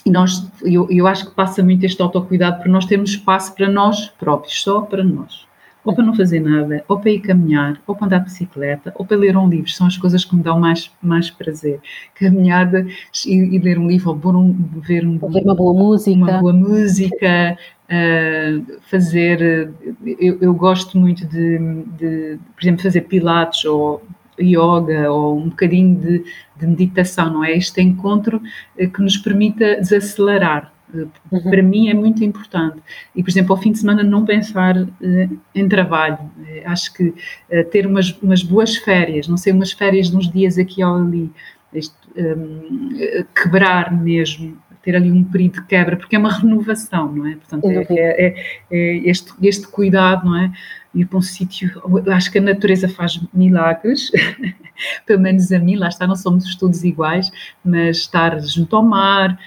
e 0.04 0.10
nós, 0.10 0.52
eu, 0.64 0.88
eu 0.90 1.06
acho 1.06 1.30
que 1.30 1.36
passa 1.36 1.62
muito 1.62 1.86
este 1.86 2.02
autocuidado 2.02 2.60
para 2.60 2.72
nós 2.72 2.86
termos 2.88 3.12
espaço 3.12 3.54
para 3.54 3.70
nós 3.70 4.08
próprios, 4.18 4.60
só 4.64 4.82
para 4.82 5.04
nós 5.04 5.46
ou 5.84 5.96
para 5.96 6.04
não 6.04 6.16
fazer 6.16 6.40
nada, 6.40 6.84
ou 6.88 7.00
para 7.00 7.12
ir 7.12 7.20
caminhar, 7.20 7.82
ou 7.88 7.96
para 7.96 8.06
andar 8.06 8.18
de 8.20 8.26
bicicleta, 8.26 8.94
ou 8.96 9.06
para 9.06 9.18
ler 9.18 9.36
um 9.36 9.50
livro, 9.50 9.70
são 9.72 9.88
as 9.88 9.98
coisas 9.98 10.24
que 10.24 10.36
me 10.36 10.44
dão 10.44 10.60
mais, 10.60 10.92
mais 11.02 11.30
prazer. 11.30 11.80
Caminhada 12.16 12.86
e, 13.26 13.34
e 13.34 13.60
ler 13.60 13.80
um 13.80 13.88
livro, 13.88 14.12
ou 14.12 14.36
um, 14.36 14.54
ver, 14.80 15.06
um, 15.06 15.18
ver 15.18 15.44
uma 15.44 15.56
boa 15.56 15.74
música. 15.74 16.18
Uma 16.18 16.40
boa 16.40 16.54
música, 16.54 17.58
uh, 17.90 18.80
fazer. 18.90 19.74
Eu, 20.20 20.38
eu, 20.40 20.54
gosto 20.54 20.98
muito 20.98 21.26
de, 21.26 21.58
de, 21.98 22.40
por 22.56 22.62
exemplo, 22.62 22.84
fazer 22.84 23.02
pilates 23.02 23.66
ou 23.66 24.04
yoga 24.40 25.12
ou 25.12 25.38
um 25.38 25.50
bocadinho 25.50 25.96
de, 25.96 26.24
de 26.58 26.68
meditação, 26.68 27.32
não 27.32 27.44
é? 27.44 27.56
Este 27.56 27.82
encontro 27.82 28.42
eh, 28.78 28.88
que 28.88 29.02
nos 29.02 29.18
permita 29.18 29.76
desacelerar 29.76 30.72
Uhum. 30.94 31.42
Para 31.50 31.64
mim 31.64 31.90
é 31.90 31.94
muito 31.94 32.24
importante. 32.24 32.78
E, 33.16 33.24
por 33.24 33.30
exemplo, 33.30 33.56
ao 33.56 33.62
fim 33.62 33.72
de 33.72 33.80
semana 33.80 34.04
não 34.04 34.26
pensar 34.26 34.78
uh, 34.78 35.40
em 35.56 35.68
trabalho. 35.68 36.20
Uh, 36.38 36.62
acho 36.66 36.94
que 36.94 37.10
uh, 37.10 37.64
ter 37.72 37.88
umas, 37.88 38.12
umas 38.22 38.44
boas 38.44 38.76
férias, 38.76 39.28
não 39.28 39.38
sei, 39.38 39.54
umas 39.54 39.72
férias 39.72 40.10
de 40.10 40.18
uns 40.18 40.30
dias 40.30 40.58
aqui 40.58 40.84
ou 40.84 40.96
ali, 40.96 41.32
este, 41.74 41.96
um, 42.18 43.26
quebrar 43.34 43.94
mesmo, 43.94 44.58
ter 44.84 44.96
ali 44.96 45.12
um 45.12 45.24
período 45.24 45.54
de 45.54 45.66
quebra, 45.66 45.96
porque 45.96 46.16
é 46.16 46.20
uma 46.20 46.32
renovação, 46.32 47.12
não 47.12 47.28
é? 47.28 47.36
Portanto, 47.36 47.66
é, 47.66 47.86
é, 47.92 48.28
é, 48.28 48.36
é 48.72 49.10
este, 49.10 49.32
este 49.42 49.68
cuidado, 49.68 50.26
não 50.26 50.38
é? 50.38 50.52
Ir 50.94 51.06
para 51.06 51.20
um 51.20 51.22
sítio, 51.22 51.72
acho 52.12 52.32
que 52.32 52.40
a 52.40 52.42
natureza 52.42 52.90
faz 52.90 53.22
milagres, 53.34 54.12
pelo 55.06 55.22
menos 55.22 55.52
a 55.52 55.60
mim, 55.60 55.78
lá 55.78 55.88
está, 55.88 56.06
não 56.06 56.16
somos 56.16 56.56
todos 56.56 56.84
iguais, 56.84 57.32
mas 57.64 57.98
estar 57.98 58.38
junto 58.42 58.76
ao 58.76 58.84
mar, 58.84 59.40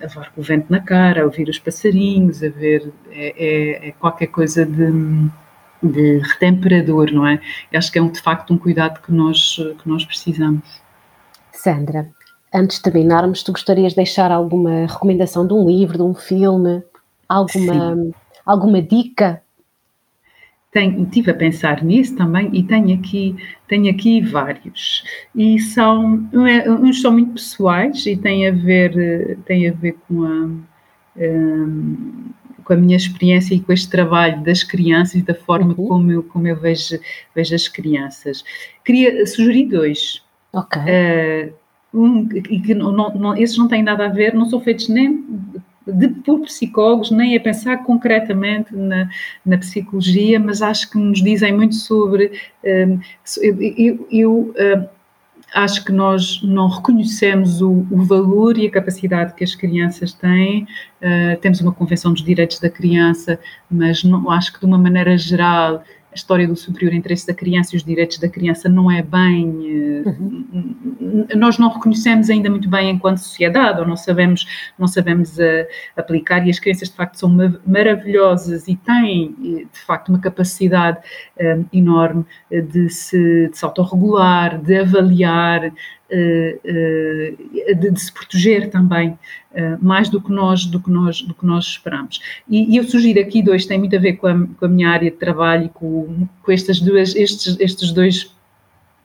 a 0.00 0.04
levar 0.04 0.32
com 0.32 0.40
o 0.40 0.44
vento 0.44 0.66
na 0.70 0.80
cara, 0.80 1.22
a 1.22 1.24
ouvir 1.24 1.48
os 1.48 1.58
passarinhos, 1.58 2.42
a 2.42 2.48
ver, 2.48 2.92
é, 3.10 3.34
é, 3.36 3.88
é 3.88 3.92
qualquer 3.92 4.26
coisa 4.28 4.64
de, 4.64 5.30
de 5.82 6.18
retemperador, 6.18 7.12
não 7.12 7.26
é? 7.26 7.40
Eu 7.72 7.78
acho 7.78 7.90
que 7.90 7.98
é 7.98 8.02
um, 8.02 8.10
de 8.10 8.20
facto 8.20 8.52
um 8.52 8.58
cuidado 8.58 9.00
que 9.00 9.12
nós, 9.12 9.56
que 9.56 9.88
nós 9.88 10.04
precisamos. 10.04 10.80
Sandra, 11.52 12.08
antes 12.52 12.76
de 12.76 12.82
terminarmos, 12.82 13.42
tu 13.42 13.52
gostarias 13.52 13.92
de 13.92 13.96
deixar 13.96 14.30
alguma 14.30 14.86
recomendação 14.86 15.46
de 15.46 15.54
um 15.54 15.66
livro, 15.66 15.96
de 15.96 16.04
um 16.04 16.14
filme, 16.14 16.82
alguma, 17.28 17.96
alguma 18.44 18.82
dica 18.82 19.42
tenho, 20.72 21.04
estive 21.04 21.30
a 21.30 21.34
pensar 21.34 21.82
nisso 21.82 22.16
também 22.16 22.50
e 22.52 22.62
tenho 22.62 22.94
aqui, 22.94 23.36
tenho 23.68 23.90
aqui 23.90 24.20
vários. 24.20 25.04
E 25.34 25.58
são, 25.58 26.28
é, 26.46 26.70
uns 26.70 27.00
são 27.00 27.12
muito 27.12 27.34
pessoais 27.34 28.04
e 28.06 28.16
têm 28.16 28.46
a 28.46 28.52
ver, 28.52 29.38
têm 29.46 29.68
a 29.68 29.72
ver 29.72 29.96
com 30.06 30.24
a, 30.24 30.48
um, 31.16 32.30
com 32.62 32.72
a 32.72 32.76
minha 32.76 32.96
experiência 32.96 33.54
e 33.54 33.60
com 33.60 33.72
este 33.72 33.88
trabalho 33.88 34.42
das 34.42 34.62
crianças 34.62 35.14
e 35.14 35.22
da 35.22 35.34
forma 35.34 35.74
uhum. 35.78 35.88
como 35.88 36.12
eu, 36.12 36.22
como 36.22 36.48
eu 36.48 36.56
vejo, 36.56 36.98
vejo 37.34 37.54
as 37.54 37.68
crianças. 37.68 38.44
Queria 38.84 39.24
sugerir 39.26 39.66
dois. 39.66 40.22
Ok. 40.52 40.82
Uh, 40.82 41.52
um, 41.94 42.28
que 42.28 42.74
não, 42.74 42.92
não, 42.92 43.36
esses 43.36 43.56
não 43.56 43.68
têm 43.68 43.82
nada 43.82 44.06
a 44.06 44.08
ver, 44.08 44.34
não 44.34 44.50
são 44.50 44.60
feitos 44.60 44.88
nem 44.88 45.24
de, 45.86 46.08
por 46.08 46.40
psicólogos, 46.40 47.10
nem 47.10 47.36
a 47.36 47.40
pensar 47.40 47.78
concretamente 47.84 48.74
na, 48.74 49.08
na 49.44 49.58
psicologia, 49.58 50.40
mas 50.40 50.62
acho 50.62 50.90
que 50.90 50.98
nos 50.98 51.22
dizem 51.22 51.52
muito 51.52 51.74
sobre. 51.74 52.32
Um, 52.64 53.00
eu, 53.40 54.08
eu 54.10 54.54
um, 54.58 54.88
acho 55.54 55.84
que 55.84 55.92
nós 55.92 56.42
não 56.42 56.68
reconhecemos 56.68 57.62
o, 57.62 57.86
o, 57.90 58.02
valor 58.04 58.58
e 58.58 58.66
a 58.66 58.70
capacidade 58.70 59.34
que 59.34 59.44
as 59.44 59.54
crianças 59.54 60.12
têm. 60.12 60.66
Uh, 61.00 61.40
temos 61.40 61.60
uma 61.60 61.72
Convenção 61.72 62.12
dos 62.12 62.24
Direitos 62.24 62.58
da 62.58 62.68
Criança, 62.68 63.38
mas 63.70 64.02
não, 64.02 64.30
acho 64.30 64.52
que 64.52 64.60
de 64.60 64.66
uma 64.66 64.78
maneira 64.78 65.16
geral 65.16 65.82
a 66.16 66.18
história 66.18 66.48
do 66.48 66.56
superior 66.56 66.94
interesse 66.94 67.26
da 67.26 67.34
criança 67.34 67.74
e 67.74 67.76
os 67.76 67.84
direitos 67.84 68.18
da 68.18 68.28
criança 68.28 68.70
não 68.70 68.90
é 68.90 69.02
bem. 69.02 70.02
Eh, 70.04 70.08
uhum. 70.08 71.26
Nós 71.36 71.58
não 71.58 71.68
reconhecemos 71.68 72.30
ainda 72.30 72.48
muito 72.48 72.70
bem 72.70 72.90
enquanto 72.90 73.18
sociedade, 73.18 73.80
ou 73.80 73.86
não 73.86 73.96
sabemos, 73.96 74.46
não 74.78 74.88
sabemos 74.88 75.36
uh, 75.36 75.66
aplicar, 75.94 76.46
e 76.46 76.50
as 76.50 76.58
crianças 76.58 76.88
de 76.88 76.96
facto 76.96 77.16
são 77.18 77.28
maravilhosas 77.66 78.66
e 78.66 78.76
têm 78.76 79.36
eh, 79.44 79.66
de 79.70 79.80
facto 79.86 80.08
uma 80.08 80.18
capacidade 80.18 80.98
enorme 81.72 82.24
de 82.50 82.88
se, 82.88 83.48
de 83.48 83.58
se 83.58 83.64
autorregular, 83.64 84.58
de 84.58 84.78
avaliar, 84.78 85.64
eh, 85.64 85.72
eh, 86.05 86.05
de, 87.74 87.90
de, 87.90 88.00
se 88.00 88.12
proteger 88.12 88.70
também 88.70 89.18
eh, 89.54 89.76
mais 89.80 90.08
do 90.08 90.20
que 90.20 90.30
nós 90.30 90.64
do 90.64 90.80
que 90.80 90.90
nós 90.90 91.22
do 91.22 91.34
que 91.34 91.44
nós 91.44 91.64
esperamos. 91.64 92.20
E, 92.48 92.74
e 92.74 92.76
eu 92.76 92.84
sugiro 92.84 93.20
aqui 93.20 93.42
dois 93.42 93.66
tem 93.66 93.78
muito 93.78 93.96
a 93.96 93.98
ver 93.98 94.14
com 94.14 94.26
a, 94.26 94.46
com 94.58 94.64
a 94.64 94.68
minha 94.68 94.90
área 94.90 95.10
de 95.10 95.16
trabalho 95.16 95.66
e 95.66 95.68
com, 95.68 96.28
com 96.42 96.52
estas 96.52 96.80
duas 96.80 97.16
estes 97.16 97.56
estes 97.58 97.92
dois 97.92 98.35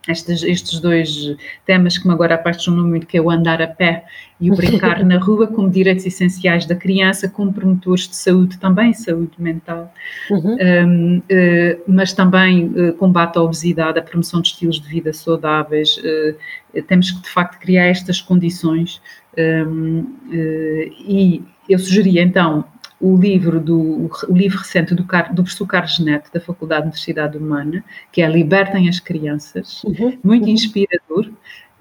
estes, 0.08 0.42
estes 0.44 0.80
dois 0.80 1.36
temas 1.66 1.98
que 1.98 2.08
me 2.08 2.14
agora 2.14 2.36
apaixonam 2.36 2.88
muito, 2.88 3.06
que 3.06 3.18
é 3.18 3.22
o 3.22 3.30
andar 3.30 3.62
a 3.62 3.68
pé 3.68 4.06
e 4.40 4.50
o 4.50 4.56
brincar 4.56 5.06
na 5.06 5.18
rua, 5.22 5.46
como 5.46 5.70
direitos 5.70 6.06
essenciais 6.06 6.66
da 6.66 6.76
criança, 6.76 7.30
como 7.30 7.54
promotores 7.54 8.08
de 8.08 8.16
saúde 8.16 8.58
também, 8.58 8.94
saúde 8.94 9.34
mental, 9.38 9.94
uhum. 10.30 10.58
um, 10.60 11.18
uh, 11.18 11.82
mas 11.88 12.14
também 12.14 12.66
uh, 12.68 12.94
combate 12.94 13.38
à 13.38 13.42
obesidade, 13.42 14.00
a 14.00 14.02
promoção 14.02 14.42
de 14.42 14.48
estilos 14.48 14.82
de 14.82 14.88
vida 14.88 15.14
saudáveis. 15.14 15.98
Uh, 15.98 16.82
temos 16.88 17.12
que, 17.12 17.22
de 17.22 17.30
facto, 17.30 17.60
criar 17.60 17.88
estas 17.88 18.22
condições 18.22 19.02
um, 19.38 20.06
e 20.32 21.44
eu 21.70 21.78
sugeria 21.78 22.22
então 22.22 22.66
o 23.02 23.18
livro 23.18 23.60
do 23.60 24.10
o 24.30 24.34
livro 24.34 24.60
recente 24.60 24.94
do, 24.94 25.04
do 25.04 25.44
professor 25.44 25.66
Carlos 25.66 26.00
Neto, 26.00 26.32
da 26.32 26.40
Faculdade 26.40 26.82
de 26.82 26.88
Universidade 26.88 27.38
Humana, 27.38 27.84
que 28.12 28.22
é 28.22 28.30
Libertem 28.30 28.88
as 28.88 29.00
Crianças, 29.00 29.84
uhum. 29.84 30.18
muito 30.24 30.48
inspirador. 30.48 31.30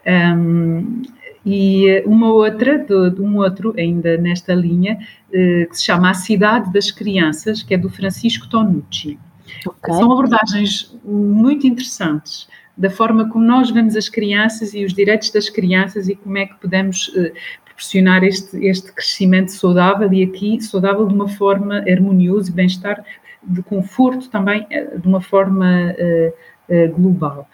Um, 0.06 1.02
e 1.44 2.02
uma 2.06 2.32
outra, 2.32 2.78
de, 2.78 3.20
um 3.20 3.38
outro 3.38 3.74
ainda 3.78 4.16
nesta 4.16 4.54
linha, 4.54 4.98
uh, 5.28 5.68
que 5.68 5.76
se 5.76 5.84
chama 5.84 6.10
A 6.10 6.14
Cidade 6.14 6.72
das 6.72 6.90
Crianças, 6.90 7.62
que 7.62 7.74
é 7.74 7.78
do 7.78 7.88
Francisco 7.88 8.48
Tonucci. 8.48 9.18
Okay. 9.66 9.94
São 9.94 10.12
abordagens 10.12 10.96
muito 11.04 11.66
interessantes 11.66 12.48
da 12.76 12.88
forma 12.88 13.28
como 13.28 13.44
nós 13.44 13.70
vemos 13.70 13.94
as 13.94 14.08
crianças 14.08 14.72
e 14.72 14.84
os 14.84 14.94
direitos 14.94 15.30
das 15.30 15.50
crianças 15.50 16.08
e 16.08 16.14
como 16.14 16.38
é 16.38 16.46
que 16.46 16.54
podemos 16.54 17.08
uh, 17.08 17.32
proporcionar 17.80 18.22
este, 18.22 18.66
este 18.66 18.92
crescimento 18.92 19.52
saudável 19.52 20.12
e 20.12 20.22
aqui 20.22 20.60
saudável 20.60 21.06
de 21.06 21.14
uma 21.14 21.28
forma 21.28 21.78
harmoniosa 21.88 22.50
e 22.50 22.52
bem-estar, 22.52 23.02
de 23.42 23.62
conforto 23.62 24.28
também, 24.28 24.66
uh, 24.70 24.98
de 24.98 25.08
uma 25.08 25.20
forma 25.20 25.94
uh, 25.94 26.92
global. 26.94 27.48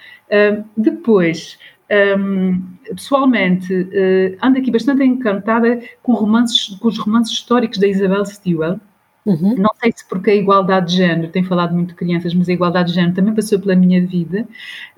depois, 0.76 1.58
um, 2.18 2.60
pessoalmente, 2.84 3.72
ando 4.42 4.58
aqui 4.58 4.70
bastante 4.70 5.02
encantada 5.02 5.80
com, 6.02 6.12
romances, 6.12 6.76
com 6.78 6.88
os 6.88 6.98
romances 6.98 7.32
históricos 7.32 7.78
da 7.78 7.86
Isabel 7.86 8.26
Stewart, 8.26 8.78
Uhum. 9.26 9.56
Não 9.58 9.70
sei 9.82 9.92
se 9.94 10.08
porque 10.08 10.30
a 10.30 10.34
igualdade 10.34 10.92
de 10.92 10.98
género, 10.98 11.32
tem 11.32 11.42
falado 11.42 11.74
muito 11.74 11.88
de 11.88 11.94
crianças, 11.96 12.32
mas 12.32 12.48
a 12.48 12.52
igualdade 12.52 12.90
de 12.90 12.94
género 12.94 13.12
também 13.12 13.34
passou 13.34 13.58
pela 13.58 13.74
minha 13.74 14.06
vida 14.06 14.46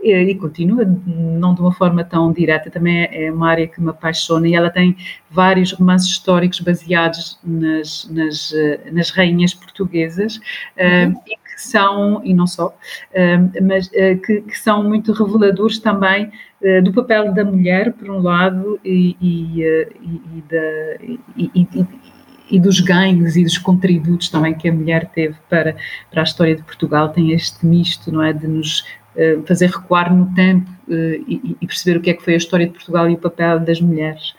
e, 0.03 0.13
e 0.13 0.35
continua, 0.35 0.85
não 0.85 1.55
de 1.55 1.63
uma 1.63 1.73
forma 1.73 2.05
tão 2.05 2.31
direta, 2.31 2.71
também 2.71 3.05
é, 3.05 3.25
é 3.25 3.33
uma 3.33 3.49
área 3.49 3.67
que 3.67 3.81
me 3.81 3.89
apaixona 3.89 4.47
e 4.47 4.55
ela 4.55 4.69
tem 4.69 4.95
vários 5.31 5.73
romances 5.73 6.11
históricos 6.11 6.61
baseados 6.61 7.39
nas, 7.43 8.07
nas, 8.11 8.53
eh, 8.53 8.81
nas 8.93 9.09
rainhas 9.11 9.55
portuguesas 9.55 10.37
uhum. 10.79 11.13
uh, 11.13 11.23
e 11.27 11.37
que 11.37 11.63
são, 11.63 12.21
e 12.23 12.35
não 12.35 12.47
só, 12.47 12.69
uh, 12.69 13.65
mas 13.65 13.87
uh, 13.87 14.21
que, 14.25 14.43
que, 14.43 14.59
são 14.59 14.85
muito 14.85 15.13
reveladores 15.13 15.79
também 15.79 16.31
do 16.83 16.93
papel 16.93 17.33
da 17.33 17.45
mulher, 17.45 17.93
por 17.93 18.11
um 18.11 18.21
lado, 18.21 18.81
e, 18.85 19.17
e, 19.21 19.63
e, 20.03 20.43
da, 20.51 21.87
e, 22.51 22.59
dos 22.61 22.81
ganhos 22.81 23.37
e 23.37 23.45
dos 23.45 23.59
contributos 23.59 24.29
também 24.29 24.55
que 24.55 24.69
a 24.69 24.73
mulher 24.73 25.07
teve 25.07 25.37
para, 25.49 25.77
para 26.11 26.23
a 26.23 26.25
história 26.25 26.57
de 26.57 26.63
Portugal, 26.63 27.11
tem 27.11 27.33
este 27.33 27.65
misto, 27.65 28.11
não 28.13 28.23
é, 28.23 28.33
de 28.33 28.47
nos 28.47 28.81
uh, 29.15 29.43
fazer 29.47 29.71
recuar 29.71 30.15
no 30.15 30.33
tempo 30.35 30.71
uh, 30.89 31.25
e, 31.27 31.57
e, 31.61 31.67
perceber 31.67 31.99
o 31.99 32.01
que 32.01 32.11
é 32.11 32.15
que 32.15 32.23
foi 32.23 32.35
a 32.35 32.39
história 32.39 32.67
de 32.67 32.73
Portugal 32.73 33.09
e 33.09 33.15
o 33.15 33.19
papel 33.19 33.61
das 33.61 33.81
mulheres. 33.81 34.35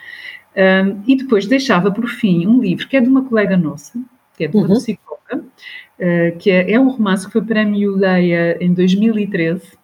Um, 0.56 1.02
e 1.06 1.16
depois 1.16 1.46
deixava 1.46 1.92
por 1.92 2.08
fim 2.08 2.46
um 2.46 2.60
livro 2.60 2.88
que 2.88 2.96
é 2.96 3.00
de 3.00 3.08
uma 3.08 3.24
colega 3.24 3.56
nossa, 3.56 3.98
que 4.36 4.44
é 4.44 4.48
de 4.48 4.56
uhum. 4.56 4.66
psicóloga, 4.74 5.38
uh, 5.38 6.38
que 6.38 6.50
é, 6.50 6.72
é, 6.72 6.80
um 6.80 6.88
romance 6.88 7.26
que 7.26 7.32
foi 7.32 7.42
prémio 7.42 7.96
Leia 7.96 8.56
em 8.60 8.72
2013, 8.72 9.78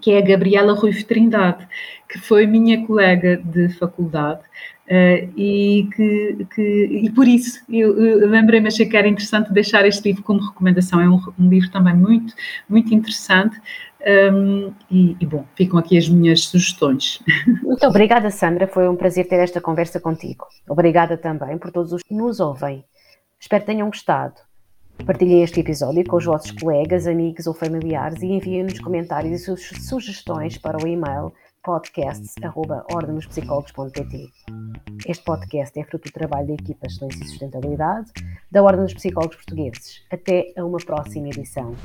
que 0.00 0.12
é 0.12 0.18
a 0.18 0.22
Gabriela 0.22 0.72
Rui 0.72 0.94
Trindade, 1.04 1.68
que 2.08 2.18
foi 2.18 2.46
minha 2.46 2.86
colega 2.86 3.36
de 3.36 3.68
faculdade 3.70 4.40
Uh, 4.86 5.30
e, 5.36 5.88
que, 5.94 6.46
que, 6.54 6.84
e 7.04 7.10
por 7.10 7.26
isso 7.26 7.62
eu, 7.70 7.96
eu 8.04 8.28
lembrei-me, 8.28 8.66
achei 8.66 8.84
que 8.84 8.96
era 8.96 9.06
interessante 9.06 9.52
deixar 9.52 9.86
este 9.86 10.08
livro 10.08 10.22
como 10.22 10.40
recomendação. 10.40 11.00
É 11.00 11.08
um, 11.08 11.20
um 11.38 11.48
livro 11.48 11.70
também 11.70 11.94
muito, 11.94 12.34
muito 12.68 12.92
interessante. 12.92 13.60
Um, 14.04 14.72
e, 14.90 15.16
e, 15.20 15.26
bom, 15.26 15.44
ficam 15.54 15.78
aqui 15.78 15.96
as 15.96 16.08
minhas 16.08 16.40
sugestões. 16.46 17.22
Muito 17.62 17.86
obrigada, 17.86 18.30
Sandra. 18.30 18.66
Foi 18.66 18.88
um 18.88 18.96
prazer 18.96 19.28
ter 19.28 19.36
esta 19.36 19.60
conversa 19.60 20.00
contigo. 20.00 20.44
Obrigada 20.68 21.16
também 21.16 21.56
por 21.56 21.70
todos 21.70 21.92
os 21.92 22.02
que 22.02 22.12
nos 22.12 22.40
ouvem. 22.40 22.84
Espero 23.38 23.62
que 23.62 23.70
tenham 23.70 23.86
gostado. 23.86 24.34
Partilhem 25.06 25.42
este 25.42 25.60
episódio 25.60 26.04
com 26.04 26.16
os 26.16 26.24
vossos 26.24 26.50
colegas, 26.50 27.06
amigos 27.06 27.46
ou 27.46 27.54
familiares 27.54 28.20
e 28.22 28.26
enviem-nos 28.26 28.78
comentários 28.80 29.48
e 29.48 29.56
sugestões 29.56 30.58
para 30.58 30.82
o 30.82 30.86
e-mail 30.86 31.32
podcasts.ordendospsicólogos.pt 31.62 34.32
Este 35.06 35.24
podcast 35.24 35.78
é 35.78 35.84
fruto 35.84 36.08
do 36.08 36.12
trabalho 36.12 36.48
da 36.48 36.54
equipa 36.54 36.86
Excelência 36.86 37.22
e 37.22 37.28
Sustentabilidade 37.28 38.10
da 38.50 38.62
Ordem 38.62 38.84
dos 38.84 38.94
Psicólogos 38.94 39.36
Portugueses. 39.36 40.02
Até 40.10 40.54
a 40.56 40.64
uma 40.64 40.78
próxima 40.78 41.28
edição. 41.28 41.76